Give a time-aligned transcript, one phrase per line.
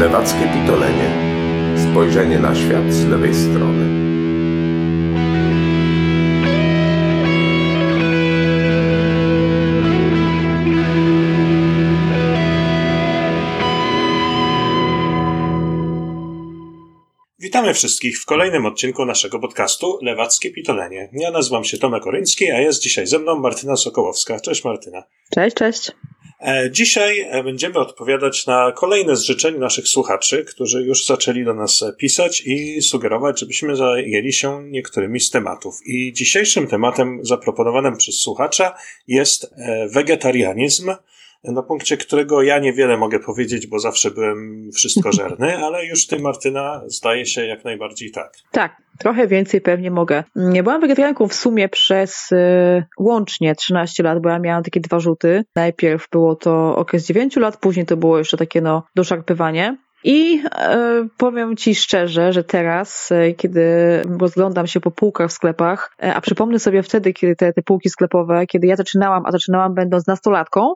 [0.00, 1.10] Lewackie pitolenie.
[1.90, 3.95] Spojrzenie na świat z lewej strony.
[17.66, 21.08] Witamy wszystkich w kolejnym odcinku naszego podcastu Lewackie Pitolenie.
[21.12, 24.40] Ja nazywam się Tomek Oryński, a jest dzisiaj ze mną Martyna Sokołowska.
[24.40, 25.02] Cześć Martyna.
[25.34, 25.92] Cześć, cześć.
[26.40, 31.54] E, dzisiaj e, będziemy odpowiadać na kolejne z życzeń naszych słuchaczy, którzy już zaczęli do
[31.54, 35.74] nas pisać i sugerować, żebyśmy zajęli się niektórymi z tematów.
[35.86, 38.74] I dzisiejszym tematem zaproponowanym przez słuchacza
[39.08, 40.90] jest e, wegetarianizm
[41.52, 46.82] na punkcie którego ja niewiele mogę powiedzieć, bo zawsze byłem wszystkożerny, ale już ty, Martyna,
[46.86, 48.32] zdaje się jak najbardziej tak.
[48.50, 50.24] Tak, trochę więcej pewnie mogę.
[50.36, 55.00] Nie byłam wegetarianką w sumie przez y, łącznie 13 lat, bo ja miałam takie dwa
[55.00, 55.44] rzuty.
[55.54, 59.76] Najpierw było to okres 9 lat, później to było jeszcze takie no doszarpywanie.
[60.04, 63.62] I e, powiem Ci szczerze, że teraz, e, kiedy
[64.20, 67.88] rozglądam się po półkach w sklepach, e, a przypomnę sobie wtedy, kiedy te, te półki
[67.88, 70.74] sklepowe, kiedy ja zaczynałam, a zaczynałam będąc nastolatką,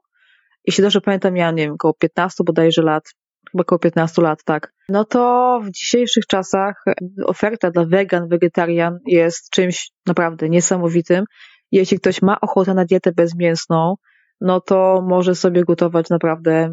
[0.70, 3.04] jeśli dobrze pamiętam, miałam, nie wiem, około 15 bodajże lat,
[3.52, 4.72] chyba około 15 lat, tak.
[4.88, 6.84] No to w dzisiejszych czasach
[7.24, 11.24] oferta dla wegan, wegetarian jest czymś naprawdę niesamowitym.
[11.72, 13.94] Jeśli ktoś ma ochotę na dietę bezmięsną,
[14.40, 16.70] no to może sobie gotować naprawdę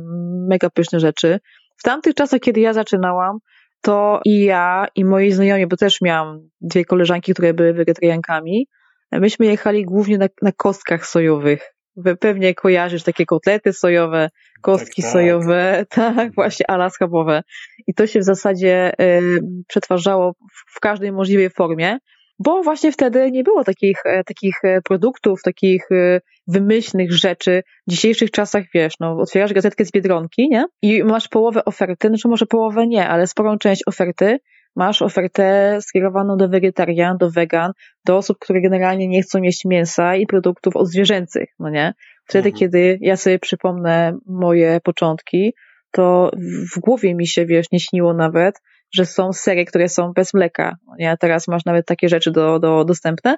[0.50, 1.40] mega pyszne rzeczy.
[1.78, 3.38] W tamtych czasach, kiedy ja zaczynałam,
[3.81, 8.68] to i ja, i moi znajomi, bo też miałam dwie koleżanki, które były wegetariankami,
[9.12, 11.77] myśmy jechali głównie na, na kostkach sojowych
[12.20, 14.30] pewnie kojarzysz takie kotlety sojowe,
[14.62, 15.14] kostki tak, tak.
[15.14, 17.44] sojowe, tak, właśnie ala schabowe.
[17.88, 21.98] I to się w zasadzie y, przetwarzało w, w każdej możliwej formie,
[22.40, 27.64] bo właśnie wtedy nie było takich, e, takich e, produktów, takich e, wymyślnych rzeczy.
[27.88, 30.66] W dzisiejszych czasach, wiesz, no, otwierasz gazetkę z Biedronki, nie?
[30.81, 34.40] I masz połowę oferty, znaczy może połowę nie, ale sporą część oferty
[34.78, 37.72] masz ofertę skierowaną do wegetarian, do wegan,
[38.06, 41.94] do osób, które generalnie nie chcą jeść mięsa i produktów odzwierzęcych, no nie?
[42.26, 42.60] Wtedy, mhm.
[42.60, 45.54] kiedy ja sobie przypomnę moje początki,
[45.92, 46.32] to
[46.76, 48.56] w głowie mi się, wiesz, nie śniło nawet,
[48.96, 50.76] że są serie, które są bez mleka.
[50.88, 51.18] No nie?
[51.20, 53.38] Teraz masz nawet takie rzeczy do, do, dostępne.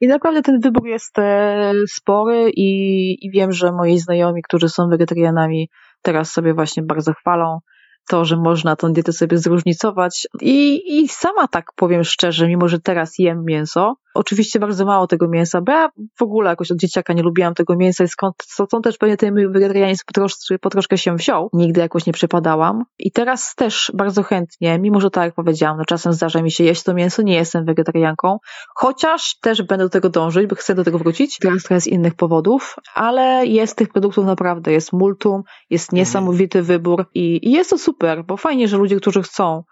[0.00, 4.88] I naprawdę ten wybór jest e, spory i, i wiem, że moi znajomi, którzy są
[4.88, 5.68] wegetarianami,
[6.02, 7.58] teraz sobie właśnie bardzo chwalą,
[8.08, 10.26] to, że można tą dietę sobie zróżnicować.
[10.40, 15.28] I, I sama tak powiem szczerze, mimo że teraz jem mięso, oczywiście bardzo mało tego
[15.28, 18.84] mięsa, bo ja w ogóle jakoś od dzieciaka nie lubiłam tego mięsa i skąd, stąd
[18.84, 21.50] też pewnie ten wegetarianizm po, trosz, po troszkę się wziął.
[21.52, 22.84] Nigdy jakoś nie przepadałam.
[22.98, 26.64] I teraz też bardzo chętnie, mimo że tak jak powiedziałam, no czasem zdarza mi się
[26.64, 28.38] jeść to mięso, nie jestem wegetarianką,
[28.74, 32.14] chociaż też będę do tego dążyć, bo chcę do tego wrócić, teraz trochę z innych
[32.14, 35.98] powodów, ale jest tych produktów naprawdę, jest multum, jest mhm.
[35.98, 39.62] niesamowity wybór i, i jest to super, bo fajnie, że ludzie, którzy chcą,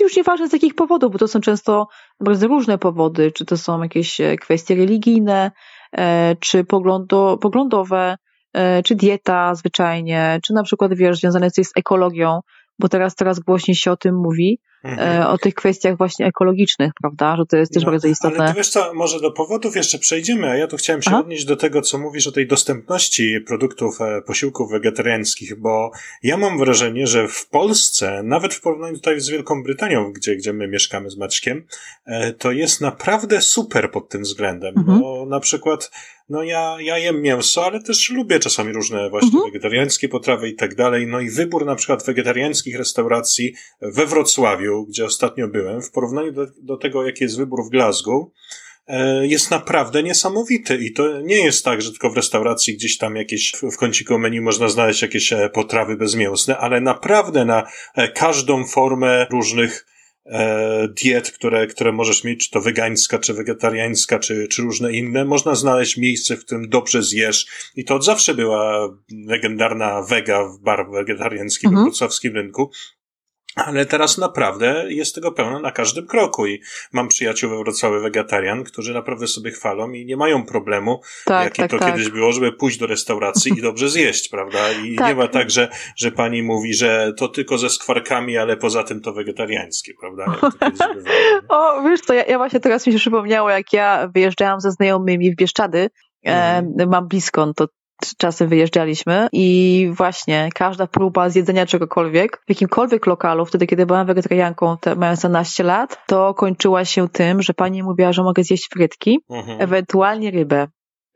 [0.00, 1.88] już nieważne z jakich powodów, bo to są często
[2.20, 5.50] bardzo różne powody, czy to są jakieś e, kwestie religijne,
[5.92, 8.16] e, czy poglądo, poglądowe,
[8.52, 12.40] e, czy dieta zwyczajnie, czy na przykład, wiesz, związane coś z ekologią,
[12.78, 15.22] bo teraz coraz głośniej się o tym mówi, mhm.
[15.22, 18.44] E, o tych kwestiach właśnie ekologicznych, prawda, że to jest też no, bardzo istotne.
[18.44, 21.20] Ale wiesz co, może do powodów jeszcze przejdziemy, a ja tu chciałem się Aha.
[21.20, 25.90] odnieść do tego, co mówisz o tej dostępności produktów, e, posiłków wegetariańskich, bo
[26.22, 30.52] ja mam wrażenie, że w Polsce, nawet w porównaniu tutaj z Wielką Brytanią, gdzie, gdzie
[30.52, 31.66] my mieszkamy z Maćkiem,
[32.06, 35.00] e, to jest naprawdę super pod tym względem, mhm.
[35.00, 35.90] bo na przykład
[36.32, 39.44] no ja, ja jem mięso, ale też lubię czasami różne właśnie mhm.
[39.52, 41.06] wegetariańskie potrawy i tak dalej.
[41.06, 46.46] No i wybór na przykład wegetariańskich restauracji we Wrocławiu, gdzie ostatnio byłem, w porównaniu do,
[46.62, 48.24] do tego, jaki jest wybór w Glasgow,
[48.86, 53.16] e, jest naprawdę niesamowity i to nie jest tak, że tylko w restauracji gdzieś tam
[53.16, 58.64] jakieś w kąciku menu można znaleźć jakieś e, potrawy bezmięsne, ale naprawdę na e, każdą
[58.66, 59.86] formę różnych
[60.88, 65.54] diet, które, które możesz mieć, czy to wegańska, czy wegetariańska, czy, czy różne inne, można
[65.54, 67.46] znaleźć miejsce, w którym dobrze zjesz.
[67.76, 68.88] I to od zawsze była
[69.26, 71.84] legendarna wega w bar wegetariańskim mhm.
[71.84, 72.70] w wrocławskim rynku.
[73.56, 76.60] Ale teraz naprawdę jest tego pełno na każdym kroku i
[76.92, 81.62] mam przyjaciół we Wrocławiu wegetarian, którzy naprawdę sobie chwalą i nie mają problemu, tak, jakie
[81.62, 81.92] tak, to tak.
[81.92, 84.58] kiedyś było, żeby pójść do restauracji i dobrze zjeść, prawda?
[84.84, 85.08] I tak.
[85.08, 89.00] nie ma tak, że, że pani mówi, że to tylko ze skwarkami, ale poza tym
[89.00, 90.24] to wegetariańskie, prawda?
[91.48, 95.32] o, wiesz co, ja, ja, właśnie teraz mi się przypomniało, jak ja wyjeżdżałam ze znajomymi
[95.32, 95.90] w Bieszczady,
[96.24, 96.74] mhm.
[96.78, 97.66] e, mam blisko, to
[98.18, 104.76] czasem wyjeżdżaliśmy i właśnie każda próba zjedzenia czegokolwiek w jakimkolwiek lokalu, wtedy kiedy byłam wegetarianką,
[104.80, 109.20] te, mając 12 lat, to kończyła się tym, że pani mówiła, że mogę zjeść frytki,
[109.30, 109.60] mhm.
[109.60, 110.68] ewentualnie rybę.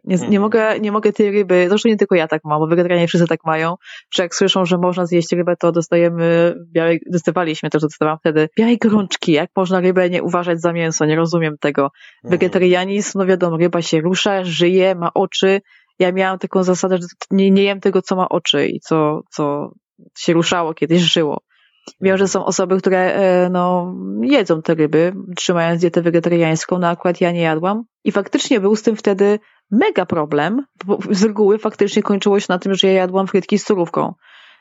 [0.06, 0.42] Nie, nie, mhm.
[0.42, 3.40] mogę, nie mogę tej ryby, zresztą nie tylko ja tak mam, bo wegetarianie wszyscy tak
[3.44, 3.74] mają,
[4.14, 8.78] że jak słyszą, że można zjeść rybę, to dostajemy białej, dostawaliśmy też, dostawałam wtedy białej
[8.78, 11.82] gorączki, jak można rybę nie uważać za mięso, nie rozumiem tego.
[11.82, 12.30] Mhm.
[12.30, 15.60] Wegetarianizm, no wiadomo, ryba się rusza, żyje, ma oczy,
[15.98, 19.70] ja miałam taką zasadę, że nie, nie jem tego, co ma oczy i co, co
[20.18, 21.40] się ruszało, kiedyś żyło.
[22.00, 27.20] Wiem, że są osoby, które e, no, jedzą te ryby, trzymając dietę wegetariańską, no akurat
[27.20, 27.84] ja nie jadłam.
[28.04, 29.38] I faktycznie był z tym wtedy
[29.70, 33.66] mega problem, bo z reguły faktycznie kończyło się na tym, że ja jadłam frytki z
[33.66, 34.14] surówką.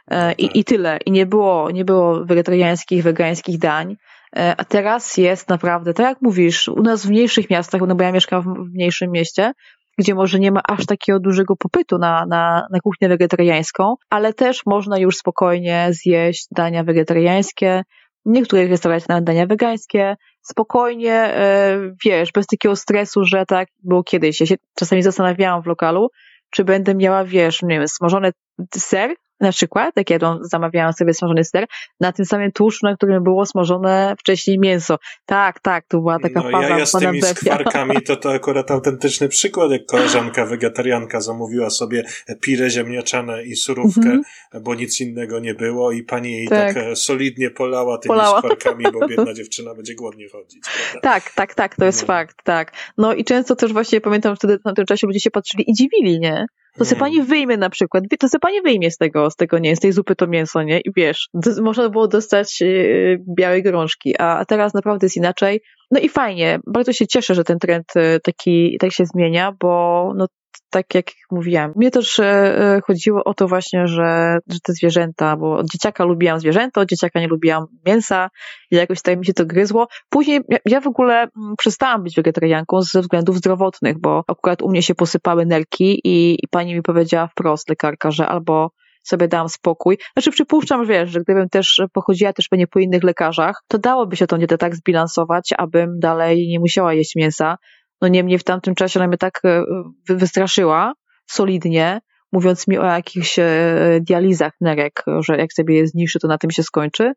[0.08, 1.00] E, I, I tyle.
[1.06, 3.96] I nie było, nie było wegetariańskich, wegańskich dań.
[4.36, 8.04] E, a teraz jest naprawdę, tak jak mówisz, u nas w mniejszych miastach, no bo
[8.04, 9.52] ja mieszkam w mniejszym mieście,
[9.98, 14.62] gdzie może nie ma aż takiego dużego popytu na, na, na kuchnię wegetariańską, ale też
[14.66, 17.84] można już spokojnie zjeść dania wegetariańskie,
[18.26, 24.04] w niektórych restauracjach nawet dania wegańskie, spokojnie, e, wiesz, bez takiego stresu, że tak było
[24.04, 24.40] kiedyś.
[24.40, 26.10] Ja się czasami zastanawiałam w lokalu,
[26.50, 28.32] czy będę miała, wiesz, nie wiem, smażony
[28.76, 31.66] ser na przykład, jak ja zamawiałam sobie smażony ser,
[32.00, 34.98] na tym samym tłuszczu, na którym było smażone wcześniej mięso.
[35.26, 36.70] Tak, tak, to była taka no, faza.
[36.70, 42.04] Ja, ja z tymi skwarkami to to akurat autentyczny przykład, jak koleżanka wegetarianka zamówiła sobie
[42.42, 44.22] pire ziemniaczane i surówkę, mm
[44.54, 44.62] -hmm.
[44.62, 48.40] bo nic innego nie było i pani jej tak, tak e, solidnie polała tymi polała.
[48.40, 50.64] skwarkami, bo biedna dziewczyna będzie głodnie chodzić.
[50.92, 51.00] Prawda?
[51.02, 52.08] Tak, tak, tak, to jest no.
[52.08, 52.72] fakt, tak.
[52.98, 55.74] No i często też właśnie pamiętam, że wtedy na tym czasie ludzie się patrzyli i
[55.74, 56.46] dziwili, nie?
[56.78, 59.76] To sobie pani wyjmie na przykład, to sobie pani wyjmie z tego, z tego, nie,
[59.76, 61.30] z tej zupy to mięso, nie, i wiesz,
[61.62, 65.62] można było dostać yy, białej gorączki, a teraz naprawdę jest inaczej.
[65.92, 70.14] No i fajnie, bardzo się cieszę, że ten trend y, taki, tak się zmienia, bo
[70.16, 70.28] no
[70.70, 71.74] tak jak mówiłam.
[71.76, 76.40] Mnie też e, chodziło o to właśnie, że, że te zwierzęta, bo od dzieciaka lubiłam
[76.40, 78.30] zwierzęta, od dzieciaka nie lubiłam mięsa
[78.72, 79.88] i jakoś tak mi się to gryzło.
[80.10, 84.82] Później ja, w ogóle mm, przestałam być wegetarianką ze względów zdrowotnych, bo akurat u mnie
[84.82, 88.72] się posypały nerki i, i pani mi powiedziała wprost, lekarka, że albo
[89.04, 89.98] sobie dałam spokój.
[90.14, 94.28] Znaczy przypuszczam, wiesz, że gdybym też pochodziła też pewnie po innych lekarzach, to dałoby się
[94.28, 97.58] to nie tak zbilansować, abym dalej nie musiała jeść mięsa,
[98.06, 99.64] no niemniej w tamtym czasie ona mnie tak e,
[100.10, 100.94] wystraszyła
[101.28, 102.00] solidnie,
[102.32, 106.52] mówiąc mi o jakichś e, dializach nerek, że jak sobie je zniszczy, to na tym
[106.52, 107.14] się skończy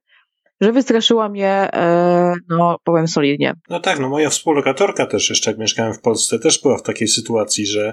[0.60, 3.54] że wystraszyła mnie, e, no powiem solidnie.
[3.70, 7.08] No tak, no moja współlokatorka też jeszcze jak mieszkałem w Polsce, też była w takiej
[7.08, 7.92] sytuacji, że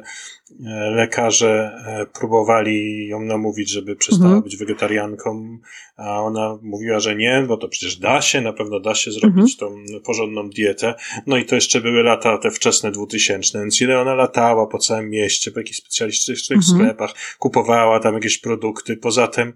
[0.95, 1.71] lekarze
[2.13, 4.43] próbowali ją namówić, żeby przestała mhm.
[4.43, 5.57] być wegetarianką,
[5.97, 9.57] a ona mówiła, że nie, bo to przecież da się, na pewno da się zrobić
[9.61, 9.85] mhm.
[9.87, 10.93] tą porządną dietę.
[11.27, 15.09] No i to jeszcze były lata te wczesne 2000, więc ile ona latała po całym
[15.09, 16.77] mieście, po jakichś specjalistycznych mhm.
[16.77, 19.53] sklepach, kupowała tam jakieś produkty, poza tym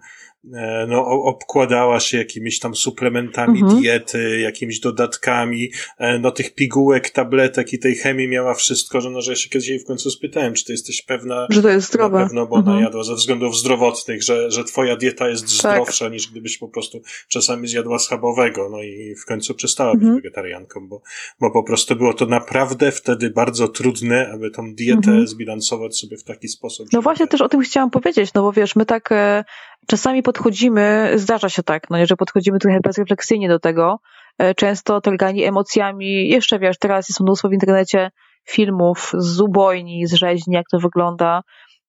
[0.53, 3.81] E, no, obkładała się jakimiś tam suplementami mhm.
[3.81, 9.21] diety, jakimiś dodatkami, e, no tych pigułek, tabletek i tej chemii miała wszystko, że no,
[9.21, 11.87] że ja się kiedyś jej w końcu spytałem, czy ty jesteś pewna, że to jest
[11.87, 12.19] zdrowe.
[12.19, 12.77] Na pewno, bo mhm.
[12.77, 15.73] ona jadła ze względów zdrowotnych, że, że twoja dieta jest tak.
[15.75, 16.13] zdrowsza tak.
[16.29, 20.13] Niż gdybyś po prostu czasami zjadła schabowego, no i w końcu przestała mhm.
[20.13, 21.01] być wegetarianką, bo,
[21.39, 25.27] bo po prostu było to naprawdę wtedy bardzo trudne, aby tą dietę mhm.
[25.27, 26.87] zbilansować sobie w taki sposób.
[26.93, 29.43] No właśnie też o tym chciałam powiedzieć, no bo wiesz, my tak e,
[29.87, 33.99] czasami podchodzimy, zdarza się tak, no, że podchodzimy trochę bezrefleksyjnie do tego,
[34.37, 38.11] e, często targani emocjami, jeszcze wiesz, teraz jest mnóstwo w internecie
[38.49, 41.41] filmów z ubojni, z rzeźni, jak to wygląda,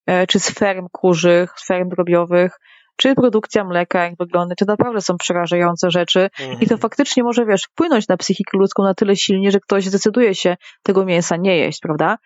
[0.06, 2.58] e, czy z ferm kurzych, z ferm drobiowych,
[3.00, 6.52] czy produkcja mleka, jak wygląda, czy naprawdę są przerażające rzeczy mhm.
[6.52, 6.80] i to mhm.
[6.80, 11.04] faktycznie może, wiesz, wpłynąć na psychikę ludzką na tyle silnie, że ktoś zdecyduje się tego
[11.04, 12.16] mięsa nie jeść, prawda?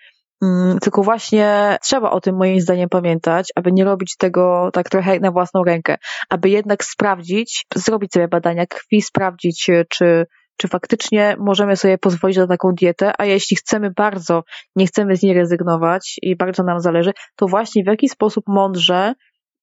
[0.43, 5.21] Mm, tylko właśnie trzeba o tym moim zdaniem pamiętać, aby nie robić tego tak trochę
[5.21, 5.97] na własną rękę,
[6.31, 10.27] aby jednak sprawdzić, zrobić sobie badania krwi, sprawdzić, e, czy,
[10.57, 14.45] czy faktycznie możemy sobie pozwolić na taką dietę, a jeśli chcemy bardzo,
[14.77, 19.15] nie chcemy z niej rezygnować i bardzo nam zależy, to właśnie w jaki sposób mądrze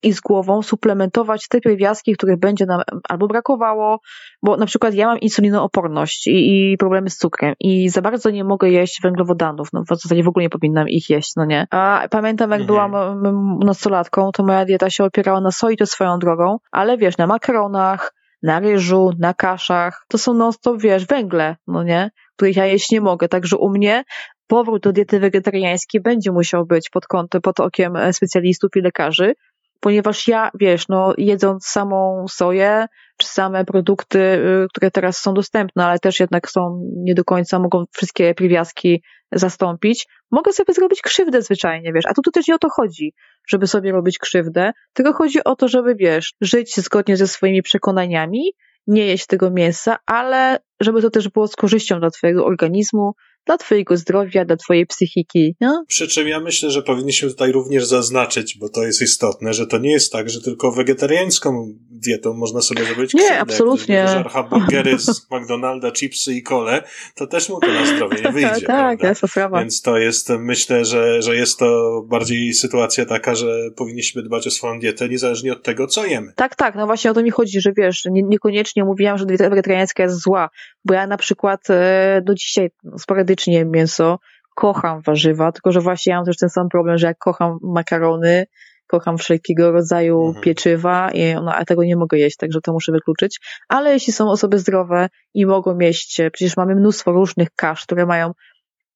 [0.04, 4.00] i z głową suplementować te pierwiastki, których będzie nam albo brakowało,
[4.44, 8.44] bo na przykład ja mam insulinooporność i, i problemy z cukrem i za bardzo nie
[8.44, 11.68] mogę jeść węglowodanów, no w zasadzie w ogóle nie powinnam ich jeść, no nie.
[11.72, 12.68] A pamiętam jak mhm.
[12.68, 13.22] byłam
[13.66, 18.14] nastolatką, to moja dieta się opierała na soi, to swoją drogą, ale wiesz, na makaronach,
[18.44, 22.92] na ryżu, na kaszach, to są non stop, wiesz, węgle, no nie, których ja jeść
[22.92, 24.04] nie mogę, także u mnie
[24.48, 29.34] powrót do diety wegetariańskiej będzie musiał być pod kątem, pod okiem specjalistów i lekarzy,
[29.82, 32.86] ponieważ ja, wiesz, no jedząc samą soję,
[33.18, 37.60] czy same produkty, y, które teraz są dostępne, ale też jednak są nie do końca,
[37.60, 42.56] mogą wszystkie przywiazki zastąpić, mogę sobie zrobić krzywdę zwyczajnie, wiesz, a tu, tu też nie
[42.56, 43.14] o to chodzi,
[43.48, 48.54] żeby sobie robić krzywdę, tylko chodzi o to, żeby, wiesz, żyć zgodnie ze swoimi przekonaniami,
[48.88, 53.14] nie jeść tego mięsa, ale żeby to też było z korzyścią dla twojego organizmu,
[53.46, 55.56] dla twojego zdrowia, dla twojej psychiki.
[55.62, 55.84] No?
[55.88, 59.78] Przy czym ja myślę, że powinniśmy tutaj również zaznaczyć, bo to jest istotne, że to
[59.78, 63.96] nie jest tak, że tylko wegetariańską dietą można sobie zrobić Nie, absolutnie.
[63.96, 66.84] Jak hamburgery z McDonalda, chipsy i kole,
[67.16, 68.66] to też mu to na zdrowie nie wyjdzie.
[68.66, 69.60] tak, jest to sprawa.
[69.60, 74.52] Więc to jest, myślę, że, że jest to bardziej sytuacja taka, że powinniśmy dbać o
[74.52, 76.34] swoją dietę, niezależnie od tego, co jemy.
[76.36, 79.50] Tak, tak, no właśnie o to mi chodzi, że wiesz, nie, niekoniecznie mówiłam, że dieta
[79.50, 80.50] wegetariańska jest zła,
[80.86, 84.20] bo ja na przykład e, do dzisiaj sporadycznie jem mięso,
[84.56, 88.46] kocham warzywa, tylko że właśnie ja mam też ten sam problem, że jak kocham makarony,
[88.88, 90.44] kocham wszelkiego rodzaju mhm.
[90.44, 93.40] pieczywa i no, a tego nie mogę jeść, także to muszę wykluczyć.
[93.70, 98.06] Ale jeśli są osoby zdrowe i mogą jeść, e, przecież mamy mnóstwo różnych kasz, które
[98.06, 98.32] mają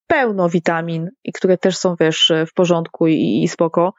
[0.08, 3.94] pełno witamin i które też są, wiesz, w porządku i, i spoko,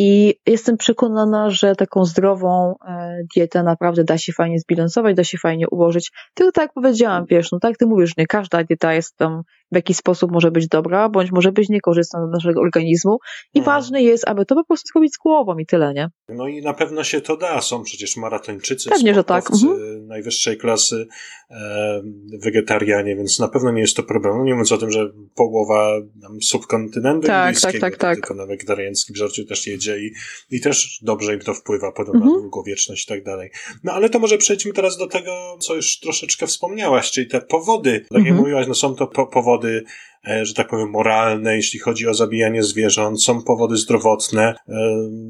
[0.00, 5.38] i jestem przekonana, że taką zdrową e, dietę naprawdę da się fajnie zbilansować, da się
[5.38, 6.10] fajnie ułożyć.
[6.34, 9.76] Tylko tak jak powiedziałam, wiesz, no tak ty mówisz, nie każda dieta jest tam w
[9.76, 13.18] jakiś sposób może być dobra, bądź może być niekorzystna dla naszego organizmu.
[13.54, 13.76] I mhm.
[13.76, 16.08] ważne jest, aby to po prostu zrobić z głową i tyle, nie?
[16.28, 17.60] No i na pewno się to da.
[17.60, 19.50] Są przecież maratończycy, Pewnie, że tak.
[19.50, 20.06] Mhm.
[20.06, 21.06] najwyższej klasy,
[21.50, 22.02] e,
[22.42, 24.38] wegetarianie, więc na pewno nie jest to problem.
[24.38, 28.14] No nie mówiąc o tym, że połowa tam, subkontynentu tak, tak, tak, tak.
[28.14, 30.12] tylko na wegetariańskim żarciu też jedzie i,
[30.50, 32.32] i też dobrze im to wpływa potem mhm.
[32.32, 33.50] na długowieczność i tak dalej.
[33.84, 38.00] No ale to może przejdźmy teraz do tego, co już troszeczkę wspomniałaś, czyli te powody.
[38.00, 38.36] Tak jak mhm.
[38.36, 39.57] mówiłaś, no są to po powody
[40.28, 44.74] e, że tak powiem, moralne, jeśli chodzi o zabijanie zwierząt, są powody zdrowotne, e,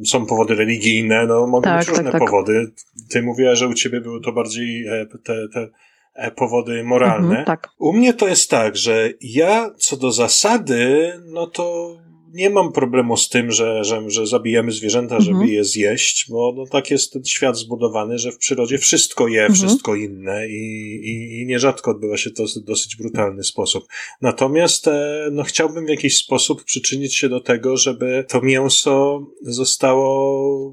[0.06, 2.72] są powody religijne, no mogą tak, być tak, różne tak, powody.
[3.10, 5.68] Ty mówiłaś, że u ciebie były to bardziej e, te, te
[6.36, 7.28] powody moralne.
[7.28, 7.68] Mhm, tak.
[7.78, 11.96] U mnie to jest tak, że ja co do zasady, no to
[12.32, 15.34] nie mam problemu z tym, że, że, że zabijamy zwierzęta, mhm.
[15.34, 19.40] żeby je zjeść, bo no, tak jest ten świat zbudowany, że w przyrodzie wszystko je,
[19.40, 19.54] mhm.
[19.54, 23.86] wszystko inne i, i, i nierzadko odbywa się to w dosyć brutalny sposób.
[24.20, 30.72] Natomiast e, no, chciałbym w jakiś sposób przyczynić się do tego, żeby to mięso zostało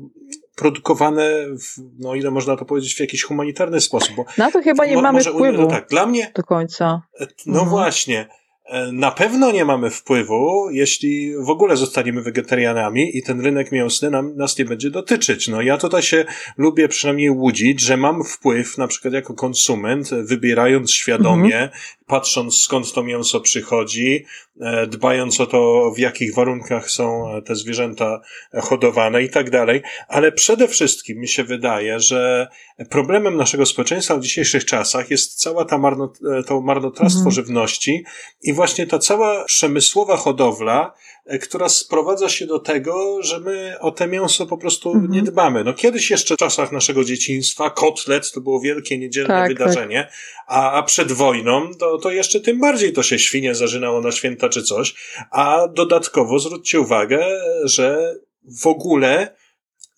[0.56, 4.16] produkowane, w, no ile można to powiedzieć, w jakiś humanitarny sposób.
[4.16, 5.68] Bo Na to chyba nie mamy wpływu.
[5.68, 6.32] tak, dla mnie.
[6.36, 7.02] Do końca.
[7.46, 7.70] No mhm.
[7.70, 8.28] właśnie.
[8.66, 14.10] E, na pewno nie mamy wpływu, jeśli w ogóle zostaniemy wegetarianami i ten rynek mięsny
[14.10, 15.48] nam, nas nie będzie dotyczyć.
[15.48, 16.26] No ja tutaj się
[16.58, 21.70] lubię przynajmniej łudzić, że mam wpływ na przykład jako konsument, wybierając świadomie, mhm.
[22.06, 24.26] Patrząc skąd to mięso przychodzi,
[24.62, 28.22] e, dbając o to, w jakich warunkach są te zwierzęta
[28.54, 29.82] hodowane i tak dalej.
[30.08, 32.48] Ale przede wszystkim mi się wydaje, że
[32.90, 37.36] problemem naszego społeczeństwa w dzisiejszych czasach jest cała ta marno, e, to marnotrawstwo mhm.
[37.36, 38.04] żywności
[38.44, 43.92] i właśnie ta cała przemysłowa hodowla, e, która sprowadza się do tego, że my o
[43.92, 45.12] te mięso po prostu mhm.
[45.12, 45.64] nie dbamy.
[45.64, 50.14] No kiedyś jeszcze w czasach naszego dzieciństwa kotlet to było wielkie niedzielne tak, wydarzenie, tak.
[50.48, 54.50] A, a przed wojną to, to jeszcze tym bardziej to się świnie zażynało na święta
[54.50, 54.96] czy coś,
[55.32, 57.26] a dodatkowo zwróćcie uwagę,
[57.64, 58.16] że
[58.62, 59.36] w ogóle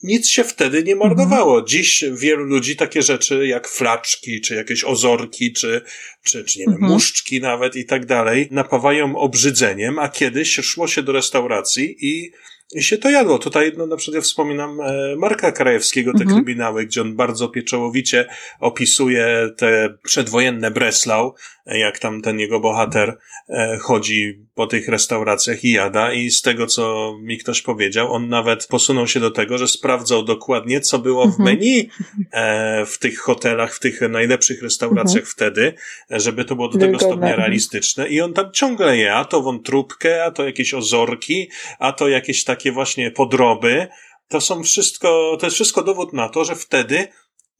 [0.03, 1.53] nic się wtedy nie marnowało.
[1.53, 1.67] Mhm.
[1.67, 5.81] Dziś wielu ludzi takie rzeczy jak flaczki, czy jakieś ozorki, czy,
[6.23, 6.91] czy, czy nie wiem, mhm.
[6.91, 12.31] muszczki nawet i tak dalej napawają obrzydzeniem, a kiedyś szło się do restauracji i
[12.75, 13.39] i się to jadło.
[13.39, 16.43] Tutaj no, na przykład ja wspominam e, Marka Krajewskiego, te mhm.
[16.43, 18.27] kryminały, gdzie on bardzo pieczołowicie
[18.59, 21.35] opisuje te przedwojenne Breslau,
[21.65, 23.17] jak tam ten jego bohater
[23.49, 28.29] e, chodzi po tych restauracjach i jada i z tego, co mi ktoś powiedział, on
[28.29, 31.45] nawet posunął się do tego, że sprawdzał dokładnie, co było w mhm.
[31.45, 31.89] menu
[32.31, 35.31] e, w tych hotelach, w tych najlepszych restauracjach mhm.
[35.31, 35.73] wtedy,
[36.09, 40.23] żeby to było do tego stopnia realistyczne i on tam ciągle je, a to wątróbkę,
[40.23, 41.49] a to jakieś ozorki,
[41.79, 43.87] a to jakieś takie właśnie podroby,
[44.27, 47.07] to są wszystko, to jest wszystko dowód na to, że wtedy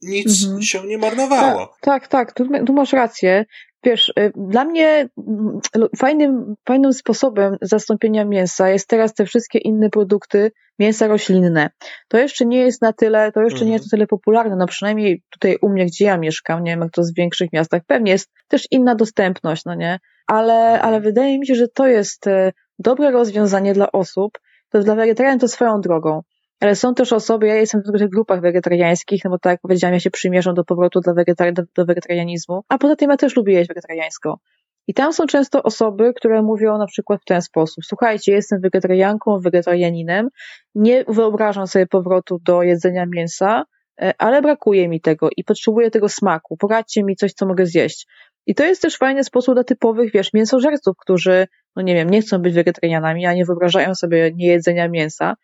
[0.02, 0.62] nic mhm.
[0.62, 1.66] się nie marnowało.
[1.80, 3.44] Tak, tak, tak tu, tu masz rację.
[3.84, 5.60] Wiesz, y, dla mnie mm,
[5.96, 11.70] fajnym, fajnym sposobem zastąpienia mięsa jest teraz te wszystkie inne produkty, mięsa roślinne.
[12.08, 13.66] To jeszcze nie jest na tyle, to jeszcze mhm.
[13.66, 16.80] nie jest na tyle popularne, no przynajmniej tutaj u mnie, gdzie ja mieszkam, nie wiem
[16.80, 19.98] jak to w większych miastach, pewnie jest też inna dostępność, no nie?
[20.26, 20.88] Ale, mhm.
[20.88, 24.38] ale wydaje mi się, że to jest y, dobre rozwiązanie dla osób,
[24.70, 26.22] to dla wegetarianów to swoją drogą.
[26.60, 29.94] Ale są też osoby, ja jestem w tych grupach wegetariańskich, no bo tak jak powiedziałam,
[29.94, 33.36] ja się przymierzam do powrotu do, wegetari do, do wegetarianizmu, a poza tym ja też
[33.36, 34.38] lubię jeść wegetariańsko.
[34.86, 39.38] I tam są często osoby, które mówią na przykład w ten sposób: Słuchajcie, jestem wegetarianką,
[39.38, 40.28] wegetarianinem,
[40.74, 43.64] nie wyobrażam sobie powrotu do jedzenia mięsa,
[44.00, 46.56] e, ale brakuje mi tego i potrzebuję tego smaku.
[46.56, 48.06] Poradźcie mi coś, co mogę zjeść.
[48.46, 51.46] I to jest też fajny sposób dla typowych, wiesz, mięsożerców, którzy,
[51.76, 55.34] no nie wiem, nie chcą być wegetarianami, a nie wyobrażają sobie niejedzenia mięsa,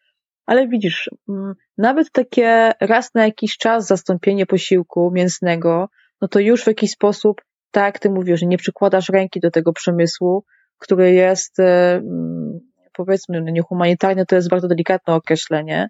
[0.46, 5.88] ale widzisz, mm, nawet takie raz na jakiś czas zastąpienie posiłku mięsnego,
[6.20, 9.72] no to już w jakiś sposób, tak jak ty mówisz, nie przykładasz ręki do tego
[9.72, 10.44] przemysłu,
[10.78, 12.60] który jest, e, mm,
[12.92, 15.88] powiedzmy, no niehumanitarny, to jest bardzo delikatne określenie,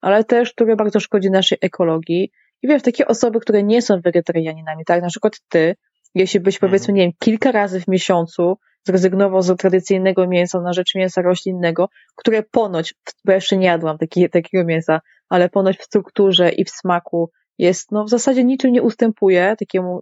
[0.00, 2.32] ale też, który bardzo szkodzi naszej ekologii.
[2.62, 5.76] I wiesz, takie osoby, które nie są wegetarianinami, tak, na przykład ty,
[6.14, 6.70] jeśli byś mhm.
[6.70, 11.88] powiedzmy, nie wiem, kilka razy w miesiącu zrezygnował z tradycyjnego mięsa na rzecz mięsa roślinnego,
[12.16, 12.94] które ponoć,
[13.24, 17.92] bo jeszcze nie jadłam taki, takiego mięsa, ale ponoć w strukturze i w smaku jest,
[17.92, 20.00] no w zasadzie niczym nie ustępuje takiemu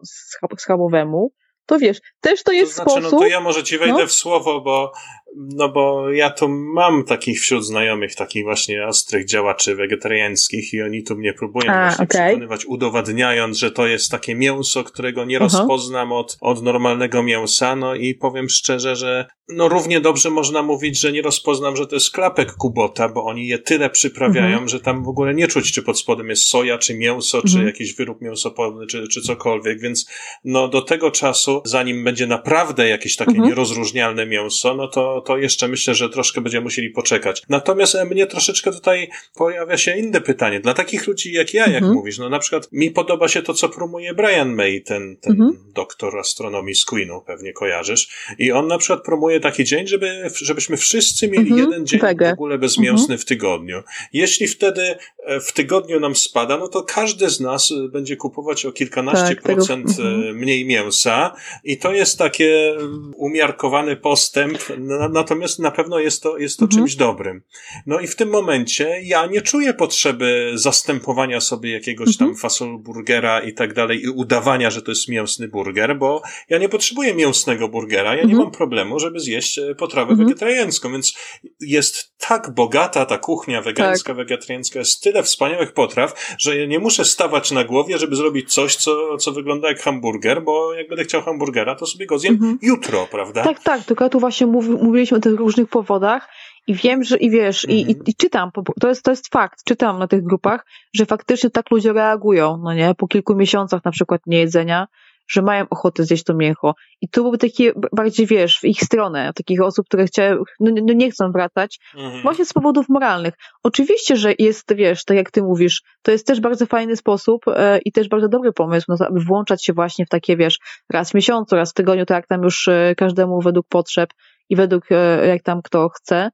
[0.58, 1.32] schabowemu,
[1.66, 3.12] to wiesz, też to jest to znaczy, sposób...
[3.12, 4.06] No to ja może ci wejdę no?
[4.06, 4.92] w słowo, bo
[5.37, 11.02] no bo ja tu mam takich wśród znajomych, takich właśnie ostrych działaczy wegetariańskich i oni
[11.02, 12.26] tu mnie próbują A, właśnie okay.
[12.26, 15.42] przekonywać, udowadniając, że to jest takie mięso, którego nie uh-huh.
[15.42, 21.00] rozpoznam od, od normalnego mięsa, no i powiem szczerze, że no równie dobrze można mówić,
[21.00, 24.68] że nie rozpoznam, że to jest klapek kubota, bo oni je tyle przyprawiają, uh-huh.
[24.68, 27.42] że tam w ogóle nie czuć, czy pod spodem jest soja, czy mięso, uh-huh.
[27.42, 27.66] czy mhm.
[27.66, 30.11] jakiś wyrób mięsopodny, czy, czy cokolwiek, więc
[30.44, 35.68] no do tego czasu, zanim będzie naprawdę jakieś takie nierozróżnialne mięso, no to to jeszcze
[35.68, 37.42] myślę, że troszkę będziemy musieli poczekać.
[37.48, 40.60] Natomiast e, mnie troszeczkę tutaj pojawia się inne pytanie.
[40.60, 41.94] Dla takich ludzi jak ja, jak mhm.
[41.94, 45.72] mówisz, no na przykład mi podoba się to, co promuje Brian May, ten, ten mhm.
[45.75, 48.08] doktor astronomii z Queenu, pewnie kojarzysz.
[48.38, 51.60] I on na przykład promuje taki dzień, żeby, żebyśmy wszyscy mieli mhm.
[51.60, 52.30] jeden dzień Wege.
[52.30, 53.18] w ogóle bezmięsny mhm.
[53.18, 53.82] w tygodniu.
[54.12, 58.66] Jeśli wtedy e, w tygodniu nam spada, no to każdy z nas e, będzie kupować
[58.66, 60.08] o kilkanaście tak, procent tego.
[60.08, 60.37] Mhm.
[60.37, 61.34] mniej mięsa
[61.64, 62.76] i to jest takie
[63.16, 66.81] umiarkowany postęp na, natomiast na pewno jest to, jest to mhm.
[66.81, 67.43] czymś dobrym.
[67.87, 72.31] No i w tym momencie ja nie czuję potrzeby zastępowania sobie jakiegoś mhm.
[72.31, 76.59] tam fasol burgera i tak dalej i udawania, że to jest mięsny burger, bo ja
[76.59, 78.29] nie potrzebuję mięsnego burgera, ja mhm.
[78.29, 80.29] nie mam problemu, żeby zjeść e, potrawę mhm.
[80.29, 81.15] wegetariańską, więc
[81.61, 84.17] jest tak bogata ta kuchnia wegańska, tak.
[84.17, 88.77] wegetariańska, jest tyle wspaniałych potraw, że ja nie muszę stawać na głowie, żeby zrobić coś,
[88.77, 92.59] co, co wygląda jak hamburger, bo jak będę chciał hamburgera, to sobie go zjem mhm.
[92.62, 93.45] jutro, prawda?
[93.45, 96.28] Tak, tak, tylko ja tu właśnie mówi, mówiliśmy o tych różnych powodach
[96.67, 98.50] i wiem, że i wiesz, i, i, i, czytam,
[98.81, 102.75] to jest, to jest fakt, czytam na tych grupach, że faktycznie tak ludzie reagują, no
[102.75, 104.87] nie, po kilku miesiącach na przykład niejedzenia,
[105.29, 106.75] że mają ochotę zjeść to mięcho.
[107.01, 110.92] I tu byłby taki bardziej, wiesz, w ich stronę, takich osób, które chciały, no, no
[110.92, 112.22] nie chcą wracać, mhm.
[112.22, 113.35] właśnie z powodów moralnych.
[113.62, 117.79] Oczywiście, że jest, wiesz, tak jak ty mówisz, to jest też bardzo fajny sposób e,
[117.85, 120.59] i też bardzo dobry pomysł, no, aby włączać się właśnie w takie, wiesz,
[120.92, 124.11] raz w miesiącu, raz w tygodniu, tak jak tam już e, każdemu według potrzeb
[124.48, 126.30] i według e, jak tam kto chce,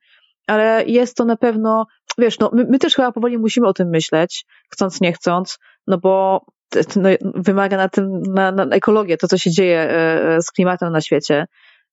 [0.47, 1.87] ale jest to na pewno,
[2.19, 5.99] wiesz, no my, my też chyba powoli musimy o tym myśleć, chcąc, nie chcąc, no
[5.99, 6.45] bo
[6.97, 11.01] no, wymaga na tym, na, na ekologię, to co się dzieje e, z klimatem na
[11.01, 11.47] świecie.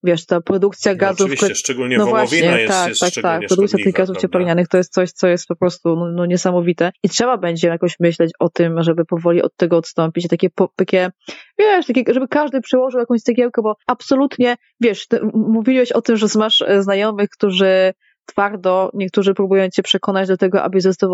[0.04, 1.20] Wiesz, ta produkcja no, gazów...
[1.20, 3.46] Oczywiście, szczególnie no wołowina właśnie, jest, tak, jest tak, tak.
[3.48, 7.08] Produkcja tych gazów cieplarnianych to jest coś, co jest po prostu no, no, niesamowite i
[7.08, 10.28] trzeba będzie jakoś myśleć o tym, żeby powoli od tego odstąpić.
[10.28, 11.10] Takie, takie
[11.58, 16.62] wiesz, takie, żeby każdy przyłożył jakąś cegiełkę, bo absolutnie, wiesz, mówiłeś o tym, że masz
[16.62, 17.92] e, znajomych, którzy
[18.26, 21.10] twardo, niektórzy próbują cię przekonać do tego, aby został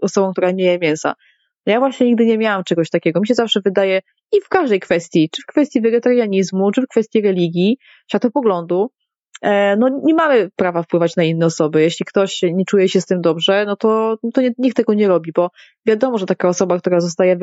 [0.00, 1.14] osobą, która nie je mięsa.
[1.66, 3.20] No ja właśnie nigdy nie miałam czegoś takiego.
[3.20, 4.00] Mi się zawsze wydaje,
[4.32, 7.78] i w każdej kwestii, czy w kwestii wegetarianizmu, czy w kwestii religii,
[8.10, 8.90] światopoglądu,
[9.42, 11.82] e, no nie mamy prawa wpływać na inne osoby.
[11.82, 15.08] Jeśli ktoś nie czuje się z tym dobrze, no to, no to nikt tego nie
[15.08, 15.50] robi, bo
[15.86, 17.36] wiadomo, że taka osoba, która zostaje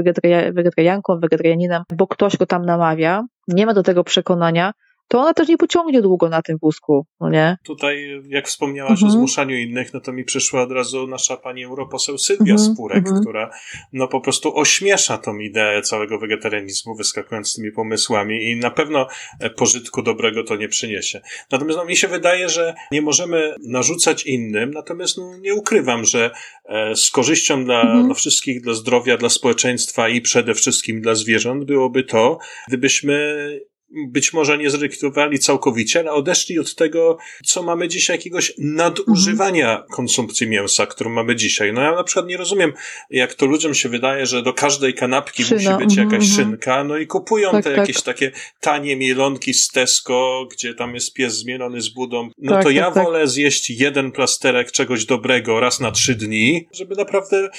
[0.54, 4.74] wegetarianką, wegetarianinem, bo ktoś go tam namawia, nie ma do tego przekonania,
[5.12, 7.58] to ona też nie pociągnie długo na tym wózku, no nie?
[7.64, 9.10] Tutaj, jak wspomniałaś mhm.
[9.10, 12.74] o zmuszaniu innych, no to mi przyszła od razu nasza pani europoseł Sylwia mhm.
[12.74, 13.22] Spurek, mhm.
[13.22, 13.52] która
[13.94, 19.08] no po prostu ośmiesza tą ideę całego wegetarianizmu, wyskakując z tymi pomysłami i na pewno
[19.40, 21.22] e, pożytku dobrego to nie przyniesie.
[21.52, 26.32] Natomiast no, mi się wydaje, że nie możemy narzucać innym, natomiast no, nie ukrywam, że
[26.66, 28.06] e, z korzyścią dla, mhm.
[28.06, 33.71] dla wszystkich, dla zdrowia, dla społeczeństwa i przede wszystkim dla zwierząt byłoby to, gdybyśmy
[34.08, 39.90] być może nie zrezygnowali całkowicie, ale odeszli od tego, co mamy dzisiaj, jakiegoś nadużywania mhm.
[39.90, 41.74] konsumpcji mięsa, którą mamy dzisiaj.
[41.74, 42.74] No ja na przykład nie rozumiem,
[43.10, 45.72] jak to ludziom się wydaje, że do każdej kanapki Szyna.
[45.72, 46.36] musi być jakaś mhm.
[46.36, 47.78] szynka, no i kupują tak, te tak.
[47.78, 52.30] jakieś takie tanie mielonki z Tesco, gdzie tam jest pies zmielony z budą.
[52.38, 53.04] No tak, to ja tak, tak.
[53.04, 57.50] wolę zjeść jeden plasterek czegoś dobrego raz na trzy dni, żeby naprawdę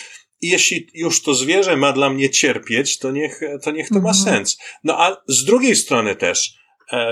[0.43, 4.11] i jeśli już to zwierzę ma dla mnie cierpieć, to niech to, niech to ma
[4.11, 4.15] mhm.
[4.25, 4.59] sens.
[4.85, 6.62] No a z drugiej strony też,